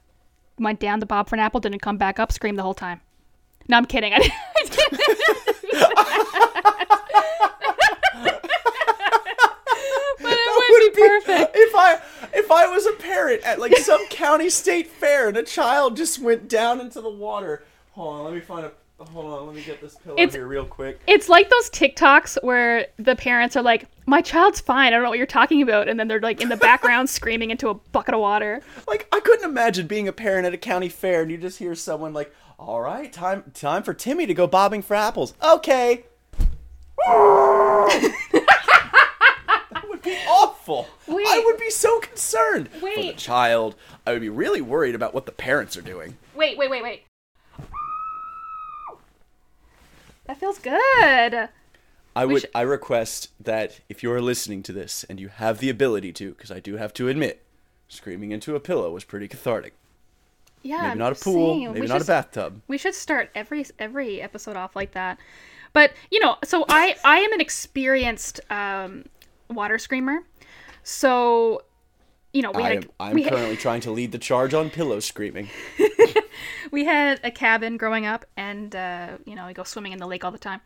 went 0.58 0.80
down 0.80 1.00
to 1.00 1.06
Bob 1.06 1.30
for 1.30 1.34
an 1.34 1.40
apple, 1.40 1.60
didn't 1.60 1.78
come 1.78 1.96
back 1.96 2.20
up, 2.20 2.30
screamed 2.30 2.58
the 2.58 2.62
whole 2.62 2.74
time. 2.74 3.00
No, 3.70 3.78
I'm 3.78 3.86
kidding. 3.86 4.12
I 4.14 4.18
didn't. 4.18 5.00
But 10.20 10.32
it 10.32 10.70
would 10.70 10.92
be 10.92 11.00
perfect. 11.00 11.52
If 11.56 11.74
I 11.74 12.00
if 12.34 12.50
I 12.50 12.66
was 12.66 12.84
a 12.84 12.92
parent 12.92 13.42
at 13.44 13.58
like 13.58 13.74
some 13.78 14.06
county 14.08 14.50
state 14.50 14.88
fair 14.88 15.28
and 15.28 15.38
a 15.38 15.42
child 15.42 15.96
just 15.96 16.18
went 16.18 16.50
down 16.50 16.82
into 16.82 17.00
the 17.00 17.08
water. 17.08 17.64
Hold 17.92 18.14
on, 18.14 18.24
let 18.24 18.34
me 18.34 18.40
find 18.40 18.66
a. 18.66 18.72
Hold 18.98 19.26
on, 19.26 19.46
let 19.46 19.54
me 19.54 19.62
get 19.62 19.80
this 19.82 19.94
pillow 19.96 20.16
It's- 20.16 20.34
here 20.34 20.46
real 20.46 20.64
quick. 20.64 21.00
It's 21.06 21.28
like 21.28 21.50
those 21.50 21.68
TikToks 21.70 22.42
where 22.42 22.86
the 22.98 23.14
parents 23.14 23.54
are 23.54 23.62
like, 23.62 23.84
"My 24.06 24.22
child's 24.22 24.58
fine. 24.60 24.88
I 24.88 24.90
don't 24.96 25.02
know 25.02 25.10
what 25.10 25.18
you're 25.18 25.26
talking 25.26 25.60
about," 25.60 25.86
and 25.88 26.00
then 26.00 26.08
they're 26.08 26.20
like 26.20 26.40
in 26.40 26.48
the 26.48 26.56
background 26.56 27.10
screaming 27.18 27.50
into 27.50 27.68
a 27.68 27.74
bucket 27.74 28.14
of 28.14 28.20
water. 28.20 28.62
Like 28.88 29.06
I 29.12 29.20
couldn't 29.20 29.44
imagine 29.48 29.86
being 29.86 30.08
a 30.08 30.12
parent 30.12 30.46
at 30.46 30.54
a 30.54 30.58
county 30.58 30.88
fair 30.88 31.20
and 31.22 31.30
you 31.30 31.36
just 31.36 31.58
hear 31.58 31.74
someone 31.74 32.14
like, 32.14 32.34
"All 32.58 32.80
right, 32.80 33.12
time 33.12 33.44
time 33.52 33.82
for 33.82 33.92
Timmy 33.92 34.24
to 34.26 34.32
go 34.34 34.46
bobbing 34.46 34.80
for 34.80 34.94
apples." 34.94 35.34
Okay. 35.44 36.04
that 37.06 38.14
would 39.88 40.02
be 40.02 40.16
awful. 40.28 40.88
Wait. 41.06 41.26
I 41.28 41.42
would 41.44 41.58
be 41.58 41.70
so 41.70 42.00
concerned 42.00 42.68
for 42.70 42.88
the 42.96 43.12
child. 43.12 43.74
I 44.06 44.12
would 44.12 44.22
be 44.22 44.28
really 44.30 44.60
worried 44.62 44.94
about 44.94 45.12
what 45.14 45.26
the 45.26 45.32
parents 45.32 45.76
are 45.76 45.82
doing. 45.82 46.16
Wait, 46.34 46.56
wait, 46.56 46.70
wait, 46.70 46.82
wait. 46.82 47.02
That 50.26 50.38
feels 50.38 50.58
good. 50.58 51.48
I 52.16 52.24
would 52.24 52.46
I 52.54 52.62
request 52.62 53.30
that 53.38 53.80
if 53.88 54.02
you're 54.02 54.22
listening 54.22 54.62
to 54.64 54.72
this 54.72 55.04
and 55.04 55.20
you 55.20 55.28
have 55.28 55.58
the 55.58 55.68
ability 55.68 56.12
to, 56.14 56.30
because 56.30 56.50
I 56.50 56.60
do 56.60 56.76
have 56.76 56.94
to 56.94 57.08
admit, 57.08 57.42
screaming 57.88 58.30
into 58.32 58.56
a 58.56 58.60
pillow 58.60 58.90
was 58.90 59.04
pretty 59.04 59.28
cathartic. 59.28 59.74
Yeah, 60.62 60.78
Maybe 60.78 60.90
I'm 60.92 60.98
not 60.98 61.12
a 61.12 61.22
pool, 61.22 61.54
saying, 61.54 61.72
maybe 61.74 61.80
we 61.82 61.86
not 61.86 62.00
a 62.00 62.04
bathtub. 62.04 62.62
We 62.66 62.78
should 62.78 62.94
start 62.94 63.30
every 63.34 63.66
every 63.78 64.20
episode 64.20 64.56
off 64.56 64.74
like 64.74 64.92
that. 64.92 65.18
But 65.72 65.92
you 66.10 66.18
know, 66.20 66.36
so 66.42 66.64
I 66.68 66.96
I 67.04 67.18
am 67.18 67.32
an 67.34 67.40
experienced 67.40 68.40
um, 68.50 69.04
water 69.50 69.78
screamer. 69.78 70.20
So 70.82 71.62
you 72.32 72.42
know 72.42 72.50
we 72.50 72.62
I 72.62 72.68
had 72.68 72.76
am, 72.78 72.82
a, 72.82 73.02
I'm 73.02 73.14
we, 73.14 73.22
had, 73.24 73.32
currently 73.34 73.56
trying 73.58 73.82
to 73.82 73.90
lead 73.90 74.10
the 74.10 74.18
charge 74.18 74.54
on 74.54 74.70
pillow 74.70 75.00
screaming. 75.00 75.50
we 76.70 76.84
had 76.84 77.20
a 77.24 77.30
cabin 77.30 77.76
growing 77.76 78.06
up, 78.06 78.24
and 78.36 78.74
uh, 78.74 79.18
you 79.24 79.34
know 79.34 79.46
we 79.46 79.52
go 79.52 79.64
swimming 79.64 79.92
in 79.92 79.98
the 79.98 80.06
lake 80.06 80.24
all 80.24 80.32
the 80.32 80.38
time. 80.38 80.60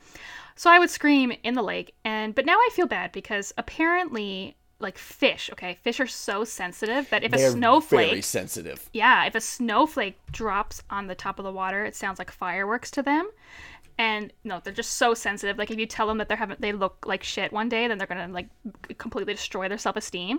So 0.57 0.71
I 0.71 0.79
would 0.79 0.91
scream 0.91 1.33
in 1.43 1.55
the 1.55 1.63
lake, 1.63 1.95
and 2.05 2.35
but 2.35 2.47
now 2.47 2.57
I 2.57 2.69
feel 2.73 2.87
bad 2.87 3.13
because 3.13 3.53
apparently. 3.57 4.57
Like 4.83 4.97
fish, 4.97 5.51
okay? 5.53 5.77
Fish 5.83 6.01
are 6.01 6.07
so 6.07 6.43
sensitive 6.43 7.11
that 7.11 7.23
if 7.23 7.33
They're 7.33 7.49
a 7.49 7.53
snowflake 7.53 8.09
very 8.09 8.23
sensitive. 8.23 8.89
yeah, 8.95 9.27
if 9.27 9.35
a 9.35 9.41
snowflake 9.43 10.17
drops 10.33 10.83
on 10.89 11.07
the 11.07 11.15
top 11.15 11.39
of 11.39 11.45
the 11.45 11.53
water, 11.53 11.85
it 11.85 11.95
sounds 11.95 12.19
like 12.19 12.31
fireworks 12.31 12.91
to 12.93 13.03
them. 13.03 13.29
And 14.01 14.33
no, 14.45 14.63
they're 14.65 14.73
just 14.73 14.95
so 14.95 15.13
sensitive. 15.13 15.59
Like 15.59 15.71
if 15.71 15.79
you 15.79 15.85
tell 15.85 16.07
them 16.07 16.17
that 16.17 16.29
they're 16.29 16.37
having 16.39 16.57
they 16.59 16.73
look 16.73 17.05
like 17.07 17.23
shit 17.23 17.53
one 17.53 17.69
day, 17.69 17.87
then 17.87 17.99
they're 17.99 18.07
gonna 18.07 18.29
like 18.29 18.49
completely 18.97 19.35
destroy 19.35 19.69
their 19.69 19.77
self 19.77 19.95
esteem. 19.95 20.39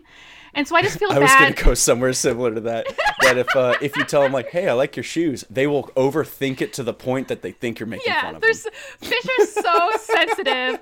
And 0.56 0.68
so 0.68 0.76
I 0.76 0.82
just 0.82 0.98
feel 0.98 1.12
I 1.12 1.20
was 1.20 1.32
gonna 1.32 1.54
bad. 1.54 1.64
go 1.64 1.76
somewhere 1.76 2.12
similar 2.14 2.56
to 2.56 2.62
that. 2.62 2.88
that 3.22 3.38
if 3.38 3.56
uh, 3.56 3.76
if 3.80 3.96
you 3.96 4.04
tell 4.04 4.24
them 4.24 4.32
like, 4.32 4.50
"Hey, 4.50 4.68
I 4.68 4.74
like 4.74 4.96
your 4.96 5.04
shoes," 5.04 5.46
they 5.48 5.68
will 5.68 5.84
overthink 5.96 6.60
it 6.62 6.74
to 6.74 6.82
the 6.82 6.92
point 6.92 7.28
that 7.28 7.44
they 7.44 7.52
think 7.52 7.80
you're 7.80 7.86
making 7.86 8.12
fun 8.12 8.24
yeah, 8.24 8.28
of 8.30 8.34
them. 8.34 8.42
there's 8.42 8.66
fish 8.98 9.26
are 9.40 9.46
so 9.46 9.90
sensitive. 10.00 10.80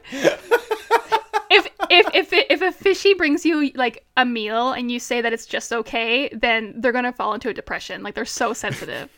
If 1.52 1.68
if 1.90 2.16
if 2.16 2.32
it, 2.32 2.48
if 2.50 2.62
a 2.62 2.72
fishy 2.72 3.14
brings 3.14 3.46
you 3.46 3.72
like 3.76 4.06
a 4.16 4.24
meal 4.24 4.72
and 4.72 4.90
you 4.90 5.02
say 5.02 5.20
that 5.20 5.34
it's 5.34 5.46
just 5.46 5.74
okay, 5.74 6.30
then 6.30 6.76
they're 6.78 6.94
gonna 6.94 7.12
fall 7.12 7.34
into 7.34 7.50
a 7.50 7.54
depression. 7.54 8.04
Like 8.04 8.16
they're 8.16 8.24
so 8.24 8.54
sensitive. 8.54 9.10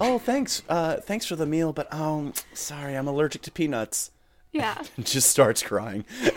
Oh, 0.00 0.18
thanks, 0.18 0.62
uh, 0.68 0.96
thanks 0.96 1.26
for 1.26 1.36
the 1.36 1.46
meal, 1.46 1.72
but 1.72 1.92
um, 1.92 2.32
sorry, 2.54 2.96
I'm 2.96 3.08
allergic 3.08 3.42
to 3.42 3.50
peanuts. 3.50 4.10
Yeah. 4.52 4.80
And 4.96 5.04
just 5.04 5.30
starts 5.30 5.62
crying. 5.62 6.04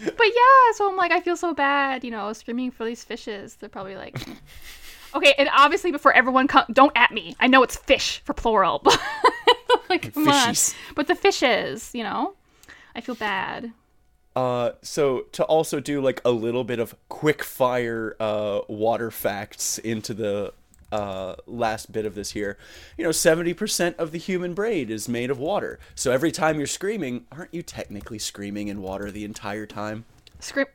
But 0.00 0.26
yeah, 0.26 0.72
so 0.74 0.88
I'm 0.88 0.96
like, 0.96 1.10
I 1.10 1.20
feel 1.20 1.36
so 1.36 1.54
bad, 1.54 2.04
you 2.04 2.10
know, 2.10 2.32
screaming 2.32 2.70
for 2.70 2.84
these 2.84 3.02
fishes. 3.02 3.56
They're 3.56 3.68
probably 3.68 3.96
like, 3.96 4.16
okay, 5.14 5.34
and 5.38 5.48
obviously 5.52 5.90
before 5.90 6.12
everyone 6.12 6.46
come, 6.46 6.64
don't 6.72 6.92
at 6.94 7.10
me. 7.10 7.34
I 7.40 7.48
know 7.48 7.62
it's 7.62 7.76
fish 7.76 8.20
for 8.24 8.32
plural, 8.32 8.80
but 8.84 9.00
like, 9.88 10.14
come 10.14 10.28
on. 10.28 10.54
But 10.94 11.08
the 11.08 11.14
fishes, 11.14 11.90
you 11.94 12.04
know, 12.04 12.34
I 12.94 13.00
feel 13.00 13.16
bad. 13.16 13.72
Uh, 14.36 14.72
so 14.82 15.22
to 15.32 15.42
also 15.44 15.80
do 15.80 16.00
like 16.00 16.20
a 16.24 16.30
little 16.30 16.62
bit 16.62 16.78
of 16.78 16.94
quick 17.08 17.42
fire 17.42 18.14
uh, 18.20 18.60
water 18.68 19.10
facts 19.10 19.78
into 19.78 20.14
the 20.14 20.52
uh, 20.90 21.36
last 21.46 21.92
bit 21.92 22.06
of 22.06 22.14
this 22.14 22.32
here, 22.32 22.58
you 22.96 23.04
know, 23.04 23.12
seventy 23.12 23.54
percent 23.54 23.96
of 23.98 24.12
the 24.12 24.18
human 24.18 24.54
brain 24.54 24.90
is 24.90 25.08
made 25.08 25.30
of 25.30 25.38
water. 25.38 25.78
So 25.94 26.10
every 26.10 26.32
time 26.32 26.58
you're 26.58 26.66
screaming, 26.66 27.26
aren't 27.30 27.52
you 27.52 27.62
technically 27.62 28.18
screaming 28.18 28.68
in 28.68 28.82
water 28.82 29.10
the 29.10 29.24
entire 29.24 29.66
time? 29.66 30.04
Scream. 30.40 30.66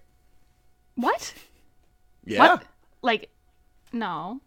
What? 0.95 1.33
Yeah. 2.25 2.39
What? 2.39 2.63
Like, 3.01 3.29
no. 3.91 4.41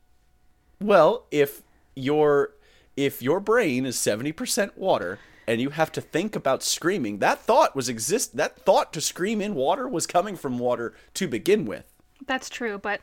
Well, 0.81 1.27
if 1.31 1.63
your 1.95 2.53
if 2.97 3.23
your 3.23 3.41
brain 3.41 3.87
is 3.87 3.99
seventy 3.99 4.33
percent 4.33 4.79
water 4.79 5.19
and 5.49 5.61
you 5.61 5.71
have 5.71 5.93
to 5.93 6.01
think 6.01 6.35
about 6.37 6.63
screaming, 6.63 7.19
that 7.19 7.41
thought 7.41 7.77
was 7.77 7.89
exist. 7.89 8.37
That 8.37 8.57
thought 8.57 8.93
to 8.93 9.01
scream 9.01 9.41
in 9.41 9.55
water 9.55 9.89
was 9.89 10.07
coming 10.07 10.37
from 10.37 10.59
water 10.59 10.95
to 11.15 11.29
begin 11.29 11.65
with. 11.65 11.85
That's 12.27 12.49
true, 12.49 12.79
but 12.79 13.01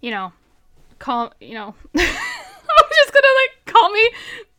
you 0.00 0.10
know, 0.10 0.32
call 0.98 1.32
you 1.40 1.54
know. 1.54 1.74
I'm 1.96 2.90
just 2.94 3.12
gonna 3.12 3.34
like 3.42 3.64
call 3.74 3.90
me 3.90 4.10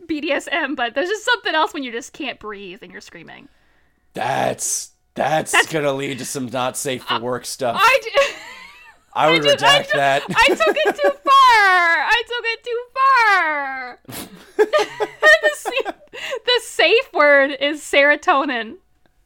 BDSM, 0.05 0.75
but 0.75 0.95
there's 0.95 1.09
just 1.09 1.25
something 1.25 1.53
else 1.53 1.73
when 1.73 1.83
you 1.83 1.91
just 1.91 2.13
can't 2.13 2.39
breathe 2.39 2.79
and 2.81 2.91
you're 2.91 3.01
screaming. 3.01 3.47
That's 4.13 4.91
that's, 5.13 5.51
gonna 5.71 5.93
lead 5.93 6.17
to 6.19 6.25
some 6.25 6.47
not 6.47 6.77
safe 6.77 7.03
for 7.03 7.15
uh, 7.15 7.19
work 7.19 7.45
stuff. 7.45 7.75
I, 7.79 7.99
I. 9.13 9.31
d- 9.31 9.39
would 9.39 9.47
I 9.47 9.55
redact 9.55 9.83
took- 9.85 9.93
that. 9.93 10.23
I 10.29 10.47
took 10.49 10.75
it 10.77 10.95
too 10.95 11.09
far. 11.23 11.33
I 11.33 12.23
took 12.27 12.45
it 12.45 12.63
too 12.63 12.83
far. 12.93 13.99
the, 14.57 15.93
the 16.45 16.61
safe 16.63 17.09
word 17.13 17.51
is 17.59 17.81
serotonin. 17.81 18.77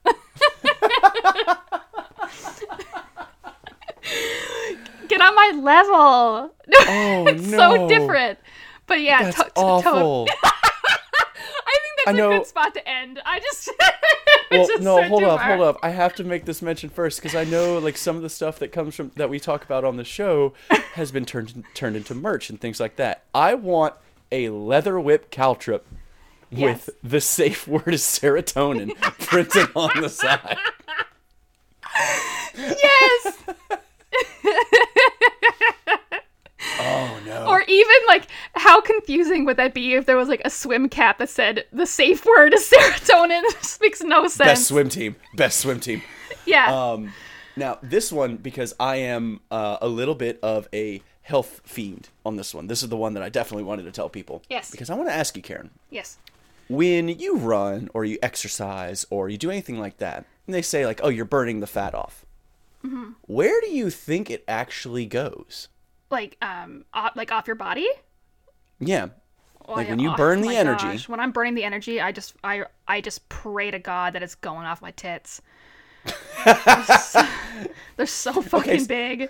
Get 5.11 5.21
on 5.21 5.35
my 5.35 5.51
level. 5.61 6.55
Oh 6.87 7.27
it's 7.27 7.49
so 7.49 7.87
different. 7.89 8.39
But 8.87 9.01
yeah, 9.01 9.23
That's 9.23 9.37
to- 9.37 9.43
to- 9.43 9.49
to- 9.51 10.25
I 10.43 11.77
think 11.83 11.97
that's 11.97 12.07
I 12.07 12.11
a 12.11 12.13
know- 12.13 12.37
good 12.39 12.47
spot 12.47 12.73
to 12.75 12.87
end. 12.87 13.21
I 13.25 13.39
just. 13.39 13.69
well, 14.51 14.67
just 14.67 14.81
no, 14.83 15.03
hold 15.03 15.23
up, 15.23 15.41
hold 15.41 15.61
up. 15.61 15.77
I 15.83 15.89
have 15.89 16.15
to 16.15 16.23
make 16.23 16.45
this 16.45 16.61
mention 16.61 16.89
first 16.89 17.19
because 17.21 17.35
I 17.35 17.43
know 17.43 17.77
like 17.77 17.97
some 17.97 18.15
of 18.15 18.21
the 18.21 18.29
stuff 18.29 18.57
that 18.59 18.69
comes 18.71 18.95
from 18.95 19.11
that 19.17 19.29
we 19.29 19.39
talk 19.39 19.63
about 19.65 19.83
on 19.83 19.97
the 19.97 20.03
show 20.05 20.53
has 20.93 21.11
been 21.11 21.25
turned 21.25 21.63
turned 21.73 21.95
into 21.97 22.15
merch 22.15 22.49
and 22.49 22.59
things 22.59 22.79
like 22.79 22.95
that. 22.95 23.23
I 23.33 23.53
want 23.55 23.93
a 24.31 24.49
leather 24.49 24.99
whip 24.99 25.29
caltrip 25.31 25.81
Yes. 26.49 26.87
with 26.87 26.95
the 27.03 27.21
safe 27.21 27.67
word 27.67 27.93
is 27.93 28.01
serotonin 28.01 28.95
printed 29.25 29.67
on 29.75 30.01
the 30.01 30.09
side. 30.09 30.57
Yes. 32.55 33.37
Oh 36.79 37.19
no. 37.25 37.47
Or 37.47 37.61
even 37.61 37.95
like, 38.07 38.27
how 38.53 38.81
confusing 38.81 39.45
would 39.45 39.57
that 39.57 39.73
be 39.73 39.93
if 39.93 40.05
there 40.05 40.17
was 40.17 40.29
like 40.29 40.41
a 40.45 40.49
swim 40.49 40.89
cap 40.89 41.17
that 41.19 41.29
said 41.29 41.65
the 41.71 41.85
safe 41.85 42.25
word 42.25 42.53
is 42.53 42.69
serotonin? 42.69 43.41
this 43.61 43.79
makes 43.81 44.01
no 44.01 44.27
sense. 44.27 44.37
Best 44.37 44.67
swim 44.67 44.89
team. 44.89 45.15
Best 45.35 45.59
swim 45.59 45.79
team. 45.79 46.01
yeah. 46.45 46.73
Um, 46.73 47.13
now 47.55 47.79
this 47.81 48.11
one 48.11 48.37
because 48.37 48.73
I 48.79 48.97
am 48.97 49.41
uh, 49.49 49.77
a 49.81 49.87
little 49.87 50.15
bit 50.15 50.39
of 50.41 50.67
a 50.73 51.01
health 51.23 51.61
fiend 51.65 52.09
on 52.25 52.35
this 52.35 52.53
one. 52.53 52.67
This 52.67 52.83
is 52.83 52.89
the 52.89 52.97
one 52.97 53.13
that 53.13 53.23
I 53.23 53.29
definitely 53.29 53.63
wanted 53.63 53.83
to 53.83 53.91
tell 53.91 54.09
people. 54.09 54.43
Yes. 54.49 54.71
Because 54.71 54.89
I 54.89 54.95
want 54.95 55.09
to 55.09 55.15
ask 55.15 55.35
you, 55.35 55.43
Karyn, 55.43 55.69
yes. 55.89 56.17
when 56.69 57.09
you 57.09 57.37
run 57.37 57.89
or 57.93 58.05
you 58.05 58.17
exercise 58.21 59.05
or 59.09 59.29
you 59.29 59.37
do 59.37 59.49
anything 59.49 59.79
like 59.79 59.97
that, 59.97 60.25
and 60.47 60.53
they 60.53 60.61
say 60.61 60.85
like, 60.85 60.99
"Oh, 61.03 61.09
you're 61.09 61.25
burning 61.25 61.59
the 61.59 61.67
fat 61.67 61.93
off." 61.93 62.25
Mm-hmm. 62.85 63.11
Where 63.23 63.59
do 63.61 63.71
you 63.71 63.89
think 63.89 64.29
it 64.29 64.43
actually 64.47 65.05
goes? 65.07 65.69
Like 66.09 66.37
um 66.41 66.85
off, 66.93 67.15
like 67.15 67.31
off 67.31 67.47
your 67.47 67.55
body? 67.55 67.87
Yeah, 68.79 69.09
Oh, 69.67 69.73
Like 69.75 69.89
when 69.89 69.99
you 69.99 70.09
oh 70.09 70.15
burn 70.15 70.41
the 70.41 70.47
my 70.47 70.55
energy. 70.55 70.87
gosh, 70.87 71.07
When 71.07 71.19
I'm 71.19 71.31
burning 71.31 71.53
the 71.55 71.63
energy, 71.63 72.01
I 72.01 72.11
just 72.11 72.35
I 72.43 72.65
I 72.87 73.01
just 73.01 73.27
pray 73.29 73.71
to 73.71 73.79
God 73.79 74.13
that 74.13 74.23
it's 74.23 74.35
going 74.35 74.65
off 74.65 74.81
my 74.81 74.91
tits. 74.91 75.41
they're, 76.45 76.83
so, 76.83 77.27
they're 77.95 78.05
so 78.05 78.41
fucking 78.41 78.73
s- 78.75 78.87
big. 78.87 79.29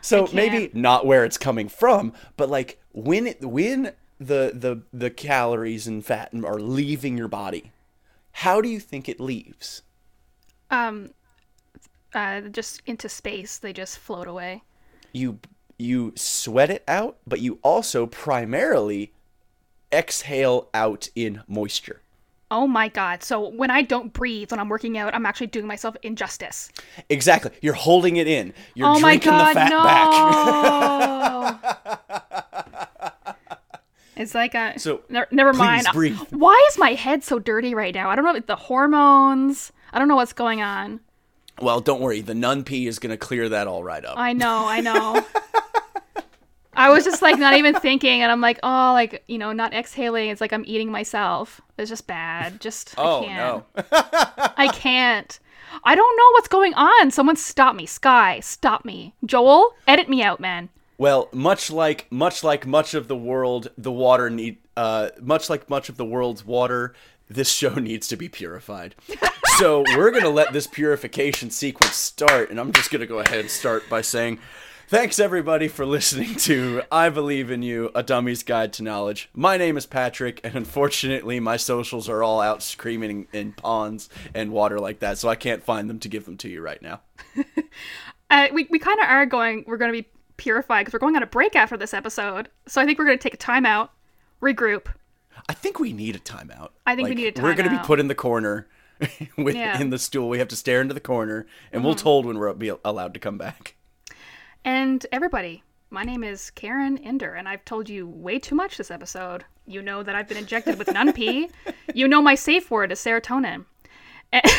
So 0.00 0.28
maybe 0.32 0.70
not 0.72 1.06
where 1.06 1.24
it's 1.24 1.38
coming 1.38 1.68
from, 1.68 2.12
but 2.36 2.48
like 2.48 2.80
when 2.92 3.26
it, 3.26 3.40
when 3.42 3.92
the 4.18 4.52
the 4.54 4.82
the 4.92 5.10
calories 5.10 5.86
and 5.86 6.04
fat 6.04 6.30
are 6.44 6.58
leaving 6.60 7.18
your 7.18 7.28
body, 7.28 7.72
how 8.32 8.60
do 8.60 8.68
you 8.68 8.80
think 8.80 9.08
it 9.08 9.20
leaves? 9.20 9.82
Um 10.70 11.10
uh 12.16 12.40
just 12.42 12.82
into 12.86 13.08
space, 13.08 13.58
they 13.58 13.72
just 13.72 13.98
float 13.98 14.26
away. 14.26 14.62
You 15.12 15.38
you 15.78 16.12
sweat 16.16 16.70
it 16.70 16.82
out, 16.88 17.18
but 17.26 17.40
you 17.40 17.58
also 17.62 18.06
primarily 18.06 19.12
exhale 19.92 20.68
out 20.74 21.08
in 21.14 21.42
moisture. 21.46 22.00
Oh 22.50 22.66
my 22.66 22.88
god. 22.88 23.22
So 23.22 23.48
when 23.48 23.70
I 23.70 23.82
don't 23.82 24.12
breathe 24.12 24.50
when 24.52 24.60
I'm 24.60 24.68
working 24.68 24.96
out, 24.98 25.14
I'm 25.14 25.26
actually 25.26 25.48
doing 25.48 25.66
myself 25.66 25.96
injustice. 26.02 26.70
Exactly. 27.08 27.50
You're 27.60 27.74
holding 27.74 28.16
it 28.16 28.26
in. 28.28 28.54
You're 28.74 28.88
oh 28.88 29.00
my 29.00 29.16
drinking 29.16 29.32
god, 29.32 29.48
the 29.48 29.54
fat 29.54 29.70
no. 29.70 31.58
it's 34.16 34.34
like 34.34 34.54
a 34.54 34.78
So, 34.78 35.02
ne- 35.08 35.24
never 35.30 35.52
mind. 35.52 35.86
breathe. 35.92 36.16
Why 36.30 36.64
is 36.70 36.78
my 36.78 36.94
head 36.94 37.22
so 37.24 37.38
dirty 37.38 37.74
right 37.74 37.94
now? 37.94 38.08
I 38.10 38.14
don't 38.16 38.24
know 38.24 38.30
if 38.30 38.36
it's 38.38 38.46
the 38.46 38.56
hormones. 38.56 39.72
I 39.92 39.98
don't 39.98 40.08
know 40.08 40.16
what's 40.16 40.32
going 40.32 40.62
on. 40.62 41.00
Well, 41.60 41.80
don't 41.80 42.00
worry. 42.00 42.20
The 42.20 42.34
nun 42.34 42.64
pee 42.64 42.86
is 42.86 42.98
going 42.98 43.10
to 43.10 43.16
clear 43.16 43.48
that 43.48 43.66
all 43.66 43.82
right 43.82 44.04
up. 44.04 44.18
I 44.18 44.32
know, 44.32 44.66
I 44.66 44.80
know. 44.80 45.24
I 46.76 46.90
was 46.90 47.04
just 47.04 47.22
like 47.22 47.38
not 47.38 47.54
even 47.54 47.74
thinking, 47.74 48.20
and 48.20 48.30
I'm 48.30 48.42
like, 48.42 48.60
oh, 48.62 48.92
like 48.92 49.24
you 49.28 49.38
know, 49.38 49.52
not 49.52 49.72
exhaling. 49.72 50.28
It's 50.28 50.42
like 50.42 50.52
I'm 50.52 50.64
eating 50.66 50.90
myself. 50.90 51.60
It's 51.78 51.88
just 51.88 52.06
bad. 52.06 52.60
Just 52.60 52.94
oh 52.98 53.22
I 53.22 53.24
can't. 53.24 53.64
no. 53.76 53.84
I 54.56 54.68
can't. 54.68 55.38
I 55.84 55.94
don't 55.94 56.16
know 56.16 56.30
what's 56.32 56.48
going 56.48 56.74
on. 56.74 57.10
Someone 57.10 57.36
stop 57.36 57.74
me. 57.74 57.86
Sky, 57.86 58.40
stop 58.40 58.84
me. 58.84 59.14
Joel, 59.24 59.74
edit 59.86 60.08
me 60.08 60.22
out, 60.22 60.38
man. 60.38 60.68
Well, 60.98 61.28
much 61.32 61.70
like 61.70 62.06
much 62.10 62.44
like 62.44 62.66
much 62.66 62.94
of 62.94 63.08
the 63.08 63.16
world, 63.16 63.70
the 63.78 63.92
water 63.92 64.28
need 64.28 64.58
uh 64.76 65.10
much 65.20 65.48
like 65.48 65.70
much 65.70 65.88
of 65.88 65.96
the 65.96 66.04
world's 66.04 66.44
water, 66.44 66.94
this 67.28 67.50
show 67.50 67.74
needs 67.74 68.08
to 68.08 68.16
be 68.16 68.28
purified. 68.28 68.94
so 69.58 69.84
we're 69.96 70.10
gonna 70.10 70.28
let 70.30 70.52
this 70.52 70.66
purification 70.66 71.50
sequence 71.50 71.96
start, 71.96 72.50
and 72.50 72.60
I'm 72.60 72.72
just 72.72 72.90
gonna 72.90 73.06
go 73.06 73.20
ahead 73.20 73.40
and 73.40 73.50
start 73.50 73.88
by 73.88 74.00
saying, 74.00 74.38
thanks 74.88 75.18
everybody 75.18 75.66
for 75.68 75.84
listening 75.84 76.36
to 76.36 76.82
I 76.92 77.08
Believe 77.08 77.50
in 77.50 77.62
You, 77.62 77.90
a 77.94 78.02
Dummy's 78.02 78.42
Guide 78.42 78.72
to 78.74 78.82
Knowledge. 78.82 79.28
My 79.34 79.56
name 79.56 79.76
is 79.76 79.86
Patrick, 79.86 80.40
and 80.44 80.54
unfortunately, 80.54 81.40
my 81.40 81.56
socials 81.56 82.08
are 82.08 82.22
all 82.22 82.40
out 82.40 82.62
screaming 82.62 83.26
in 83.32 83.52
ponds 83.52 84.08
and 84.34 84.52
water 84.52 84.78
like 84.78 85.00
that, 85.00 85.18
so 85.18 85.28
I 85.28 85.34
can't 85.34 85.64
find 85.64 85.90
them 85.90 85.98
to 86.00 86.08
give 86.08 86.24
them 86.24 86.36
to 86.38 86.48
you 86.48 86.60
right 86.60 86.80
now. 86.82 87.00
Uh, 88.28 88.48
we 88.52 88.66
we 88.70 88.78
kind 88.80 88.98
of 88.98 89.06
are 89.06 89.24
going. 89.24 89.64
We're 89.66 89.76
going 89.76 89.92
to 89.92 90.02
be 90.02 90.08
purified 90.36 90.80
because 90.80 90.92
we're 90.92 90.98
going 90.98 91.16
on 91.16 91.22
a 91.22 91.26
break 91.26 91.54
after 91.54 91.76
this 91.76 91.94
episode. 91.94 92.48
So 92.66 92.80
I 92.80 92.84
think 92.84 92.98
we're 92.98 93.04
going 93.04 93.18
to 93.18 93.22
take 93.22 93.34
a 93.34 93.38
time 93.38 93.64
out, 93.64 93.92
regroup. 94.42 94.86
I 95.48 95.54
think 95.54 95.78
we 95.78 95.92
need 95.92 96.16
a 96.16 96.18
timeout. 96.18 96.70
I 96.86 96.96
think 96.96 97.08
we 97.08 97.14
need 97.14 97.26
a 97.28 97.32
timeout. 97.32 97.42
We're 97.42 97.54
gonna 97.54 97.70
be 97.70 97.86
put 97.86 98.00
in 98.00 98.08
the 98.08 98.14
corner 98.14 98.66
with 99.38 99.54
Yeah. 99.54 99.80
in 99.80 99.90
the 99.90 99.98
stool. 99.98 100.28
We 100.28 100.38
have 100.38 100.48
to 100.48 100.56
stare 100.56 100.80
into 100.80 100.94
the 100.94 101.00
corner, 101.00 101.46
and 101.72 101.84
we'll 101.84 101.94
mm-hmm. 101.94 102.02
told 102.02 102.26
when 102.26 102.38
we're 102.38 102.52
be 102.54 102.72
allowed 102.84 103.14
to 103.14 103.20
come 103.20 103.38
back. 103.38 103.74
And 104.64 105.06
everybody, 105.12 105.62
my 105.90 106.02
name 106.02 106.24
is 106.24 106.50
Karyn 106.56 107.02
Inder, 107.04 107.38
and 107.38 107.48
I've 107.48 107.64
told 107.64 107.88
you 107.88 108.06
way 108.06 108.38
too 108.38 108.54
much 108.54 108.76
this 108.76 108.90
episode. 108.90 109.44
You 109.66 109.82
know 109.82 110.02
that 110.02 110.14
I've 110.14 110.28
been 110.28 110.38
injected 110.38 110.78
with 110.78 110.88
Nunpee. 110.88 111.50
you 111.94 112.08
know 112.08 112.22
my 112.22 112.34
safe 112.34 112.70
word 112.70 112.92
is 112.92 113.00
serotonin. 113.00 113.64
And- 114.32 114.44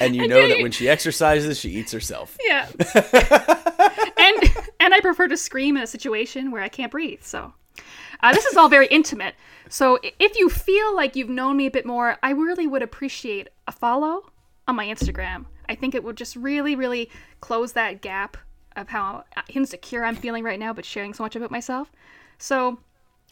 And 0.00 0.16
you 0.16 0.26
know 0.26 0.48
that 0.48 0.62
when 0.62 0.72
she 0.72 0.88
exercises, 0.88 1.60
she 1.60 1.68
eats 1.72 1.92
herself. 1.92 2.38
yeah. 2.46 2.66
and 4.16 4.42
and 4.80 4.94
I 4.94 5.00
prefer 5.02 5.28
to 5.28 5.36
scream 5.36 5.76
in 5.76 5.82
a 5.82 5.86
situation 5.86 6.50
where 6.50 6.62
I 6.62 6.70
can't 6.70 6.90
breathe. 6.90 7.22
So 7.22 7.52
uh, 8.22 8.32
this 8.32 8.44
is 8.46 8.56
all 8.56 8.68
very 8.68 8.86
intimate. 8.88 9.34
So 9.68 9.98
if 10.02 10.38
you 10.38 10.48
feel 10.48 10.94
like 10.94 11.16
you've 11.16 11.28
known 11.28 11.56
me 11.56 11.66
a 11.66 11.70
bit 11.70 11.86
more, 11.86 12.16
I 12.22 12.30
really 12.30 12.66
would 12.66 12.82
appreciate 12.82 13.48
a 13.66 13.72
follow 13.72 14.30
on 14.66 14.76
my 14.76 14.86
Instagram. 14.86 15.46
I 15.68 15.74
think 15.74 15.94
it 15.94 16.02
would 16.02 16.16
just 16.16 16.34
really, 16.36 16.74
really 16.74 17.10
close 17.40 17.72
that 17.72 18.02
gap 18.02 18.36
of 18.76 18.88
how 18.88 19.24
uh, 19.36 19.42
insecure 19.48 20.04
I'm 20.04 20.16
feeling 20.16 20.44
right 20.44 20.58
now, 20.58 20.72
but 20.72 20.84
sharing 20.84 21.14
so 21.14 21.22
much 21.22 21.36
about 21.36 21.50
myself. 21.50 21.92
So 22.38 22.80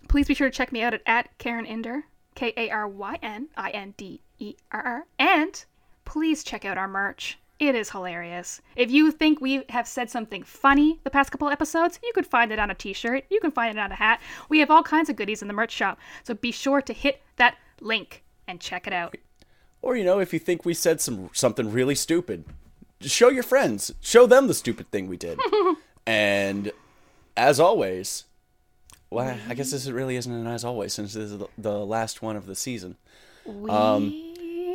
please 0.09 0.29
be 0.29 0.35
sure 0.35 0.49
to 0.49 0.57
check 0.57 0.73
me 0.73 0.83
out 0.83 0.95
at, 0.95 1.03
at 1.07 1.39
Karyn 1.39 1.69
Inder, 1.69 2.03
K 2.35 2.53
A 2.57 2.71
R 2.71 2.89
Y 2.89 3.19
N 3.23 3.49
I 3.57 3.71
N 3.71 3.95
D 3.97 4.23
E 4.39 4.55
R 4.71 4.83
R. 4.83 5.07
And 5.19 5.65
please 6.05 6.45
check 6.45 6.65
out 6.65 6.79
our 6.79 6.89
merch. 6.89 7.39
It 7.59 7.75
is 7.75 7.91
hilarious. 7.91 8.61
If 8.77 8.91
you 8.91 9.11
think 9.11 9.41
we 9.41 9.65
have 9.69 9.89
said 9.89 10.11
something 10.11 10.45
funny 10.45 11.01
the 11.03 11.11
past 11.11 11.33
couple 11.33 11.49
episodes, 11.49 11.99
you 12.05 12.13
could 12.15 12.27
find 12.27 12.53
it 12.53 12.59
on 12.59 12.71
a 12.71 12.75
t 12.75 12.93
shirt, 12.93 13.25
you 13.31 13.41
can 13.41 13.51
find 13.51 13.77
it 13.77 13.81
on 13.81 13.91
a 13.91 13.97
hat. 13.97 14.21
We 14.49 14.61
have 14.61 14.71
all 14.71 14.83
kinds 14.85 15.09
of 15.09 15.17
goodies 15.17 15.43
in 15.43 15.49
the 15.49 15.55
merch 15.55 15.73
shop. 15.73 15.99
So 16.23 16.35
be 16.35 16.53
sure 16.53 16.81
to 16.81 16.93
hit 16.93 17.21
that 17.37 17.57
link 17.81 18.23
and 18.47 18.61
check 18.61 18.87
it 18.87 18.93
out. 18.93 19.17
Or 19.83 19.97
you 19.97 20.05
know, 20.05 20.21
if 20.21 20.33
you 20.33 20.39
think 20.39 20.65
we 20.65 20.75
said 20.75 21.01
some 21.01 21.31
something 21.33 21.73
really 21.73 21.97
stupid, 21.97 22.45
show 23.01 23.29
your 23.29 23.43
friends. 23.43 23.93
Show 24.01 24.27
them 24.27 24.47
the 24.47 24.55
stupid 24.55 24.91
thing 24.91 25.09
we 25.09 25.17
did. 25.17 25.41
and 26.07 26.71
as 27.37 27.59
always, 27.59 28.25
well, 29.11 29.37
I 29.49 29.55
guess 29.55 29.73
this 29.73 29.89
really 29.89 30.17
isn't 30.17 30.33
an 30.33 30.47
as 30.47 30.65
always 30.65 30.93
since 30.93 31.15
this 31.15 31.33
is 31.33 31.39
the, 31.39 31.49
the 31.57 31.79
last 31.85 32.23
one 32.23 32.37
of 32.37 32.47
the 32.47 32.55
season. 32.55 32.97
Um, 33.69 34.28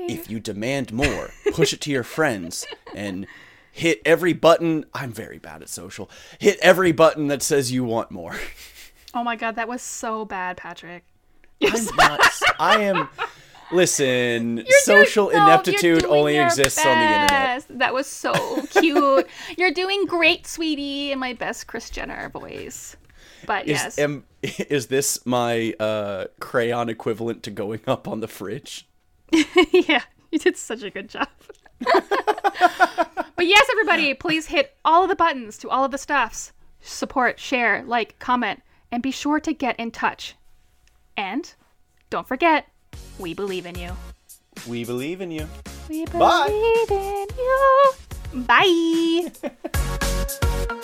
if 0.09 0.29
you 0.29 0.39
demand 0.39 0.91
more, 0.91 1.31
push 1.53 1.73
it 1.73 1.81
to 1.81 1.91
your 1.91 2.03
friends 2.03 2.65
and 2.95 3.27
hit 3.71 4.01
every 4.05 4.33
button. 4.33 4.85
I'm 4.93 5.11
very 5.11 5.39
bad 5.39 5.61
at 5.61 5.69
social. 5.69 6.09
Hit 6.39 6.59
every 6.61 6.91
button 6.91 7.27
that 7.27 7.41
says 7.41 7.71
you 7.71 7.83
want 7.83 8.11
more. 8.11 8.35
oh 9.13 9.23
my 9.23 9.35
god, 9.35 9.55
that 9.55 9.67
was 9.67 9.81
so 9.81 10.25
bad, 10.25 10.57
Patrick. 10.57 11.03
I'm 11.61 11.85
not. 11.95 12.21
I 12.59 12.81
am. 12.81 13.09
Listen, 13.71 14.57
You're 14.67 14.79
social 14.81 15.29
ineptitude 15.29 16.05
only 16.05 16.37
exists 16.37 16.85
on 16.85 16.97
the 16.97 17.21
internet. 17.21 17.65
That 17.69 17.93
was 17.93 18.07
so 18.07 18.33
cute. 18.67 19.27
You're 19.57 19.71
doing 19.71 20.05
great, 20.05 20.45
sweetie, 20.45 21.11
in 21.11 21.19
my 21.19 21.33
best 21.33 21.67
Kris 21.67 21.89
Jenner 21.89 22.29
voice. 22.29 22.95
But 23.45 23.67
Is, 23.67 23.71
yes. 23.71 23.99
am, 23.99 24.25
is 24.41 24.87
this 24.87 25.25
my 25.25 25.73
uh, 25.79 26.25
crayon 26.39 26.89
equivalent 26.89 27.43
to 27.43 27.51
going 27.51 27.81
up 27.87 28.07
on 28.07 28.19
the 28.19 28.27
fridge? 28.27 28.87
yeah, 29.71 30.03
you 30.31 30.39
did 30.39 30.57
such 30.57 30.83
a 30.83 30.89
good 30.89 31.09
job. 31.09 31.27
but 31.79 33.45
yes, 33.45 33.67
everybody, 33.71 34.13
please 34.13 34.47
hit 34.47 34.77
all 34.85 35.03
of 35.03 35.09
the 35.09 35.15
buttons 35.15 35.57
to 35.59 35.69
all 35.69 35.83
of 35.83 35.91
the 35.91 35.97
stuffs. 35.97 36.51
Support, 36.81 37.39
share, 37.39 37.83
like, 37.85 38.19
comment, 38.19 38.61
and 38.91 39.01
be 39.01 39.11
sure 39.11 39.39
to 39.39 39.53
get 39.53 39.79
in 39.79 39.91
touch. 39.91 40.35
And 41.17 41.53
don't 42.09 42.27
forget, 42.27 42.67
we 43.17 43.33
believe 43.33 43.65
in 43.65 43.75
you. 43.75 43.91
We 44.67 44.85
believe 44.85 45.21
in 45.21 45.31
you. 45.31 45.47
We 45.89 46.05
Bye. 46.05 46.47
believe 46.47 46.91
in 46.91 47.27
you. 47.37 47.93
Bye. 48.45 49.31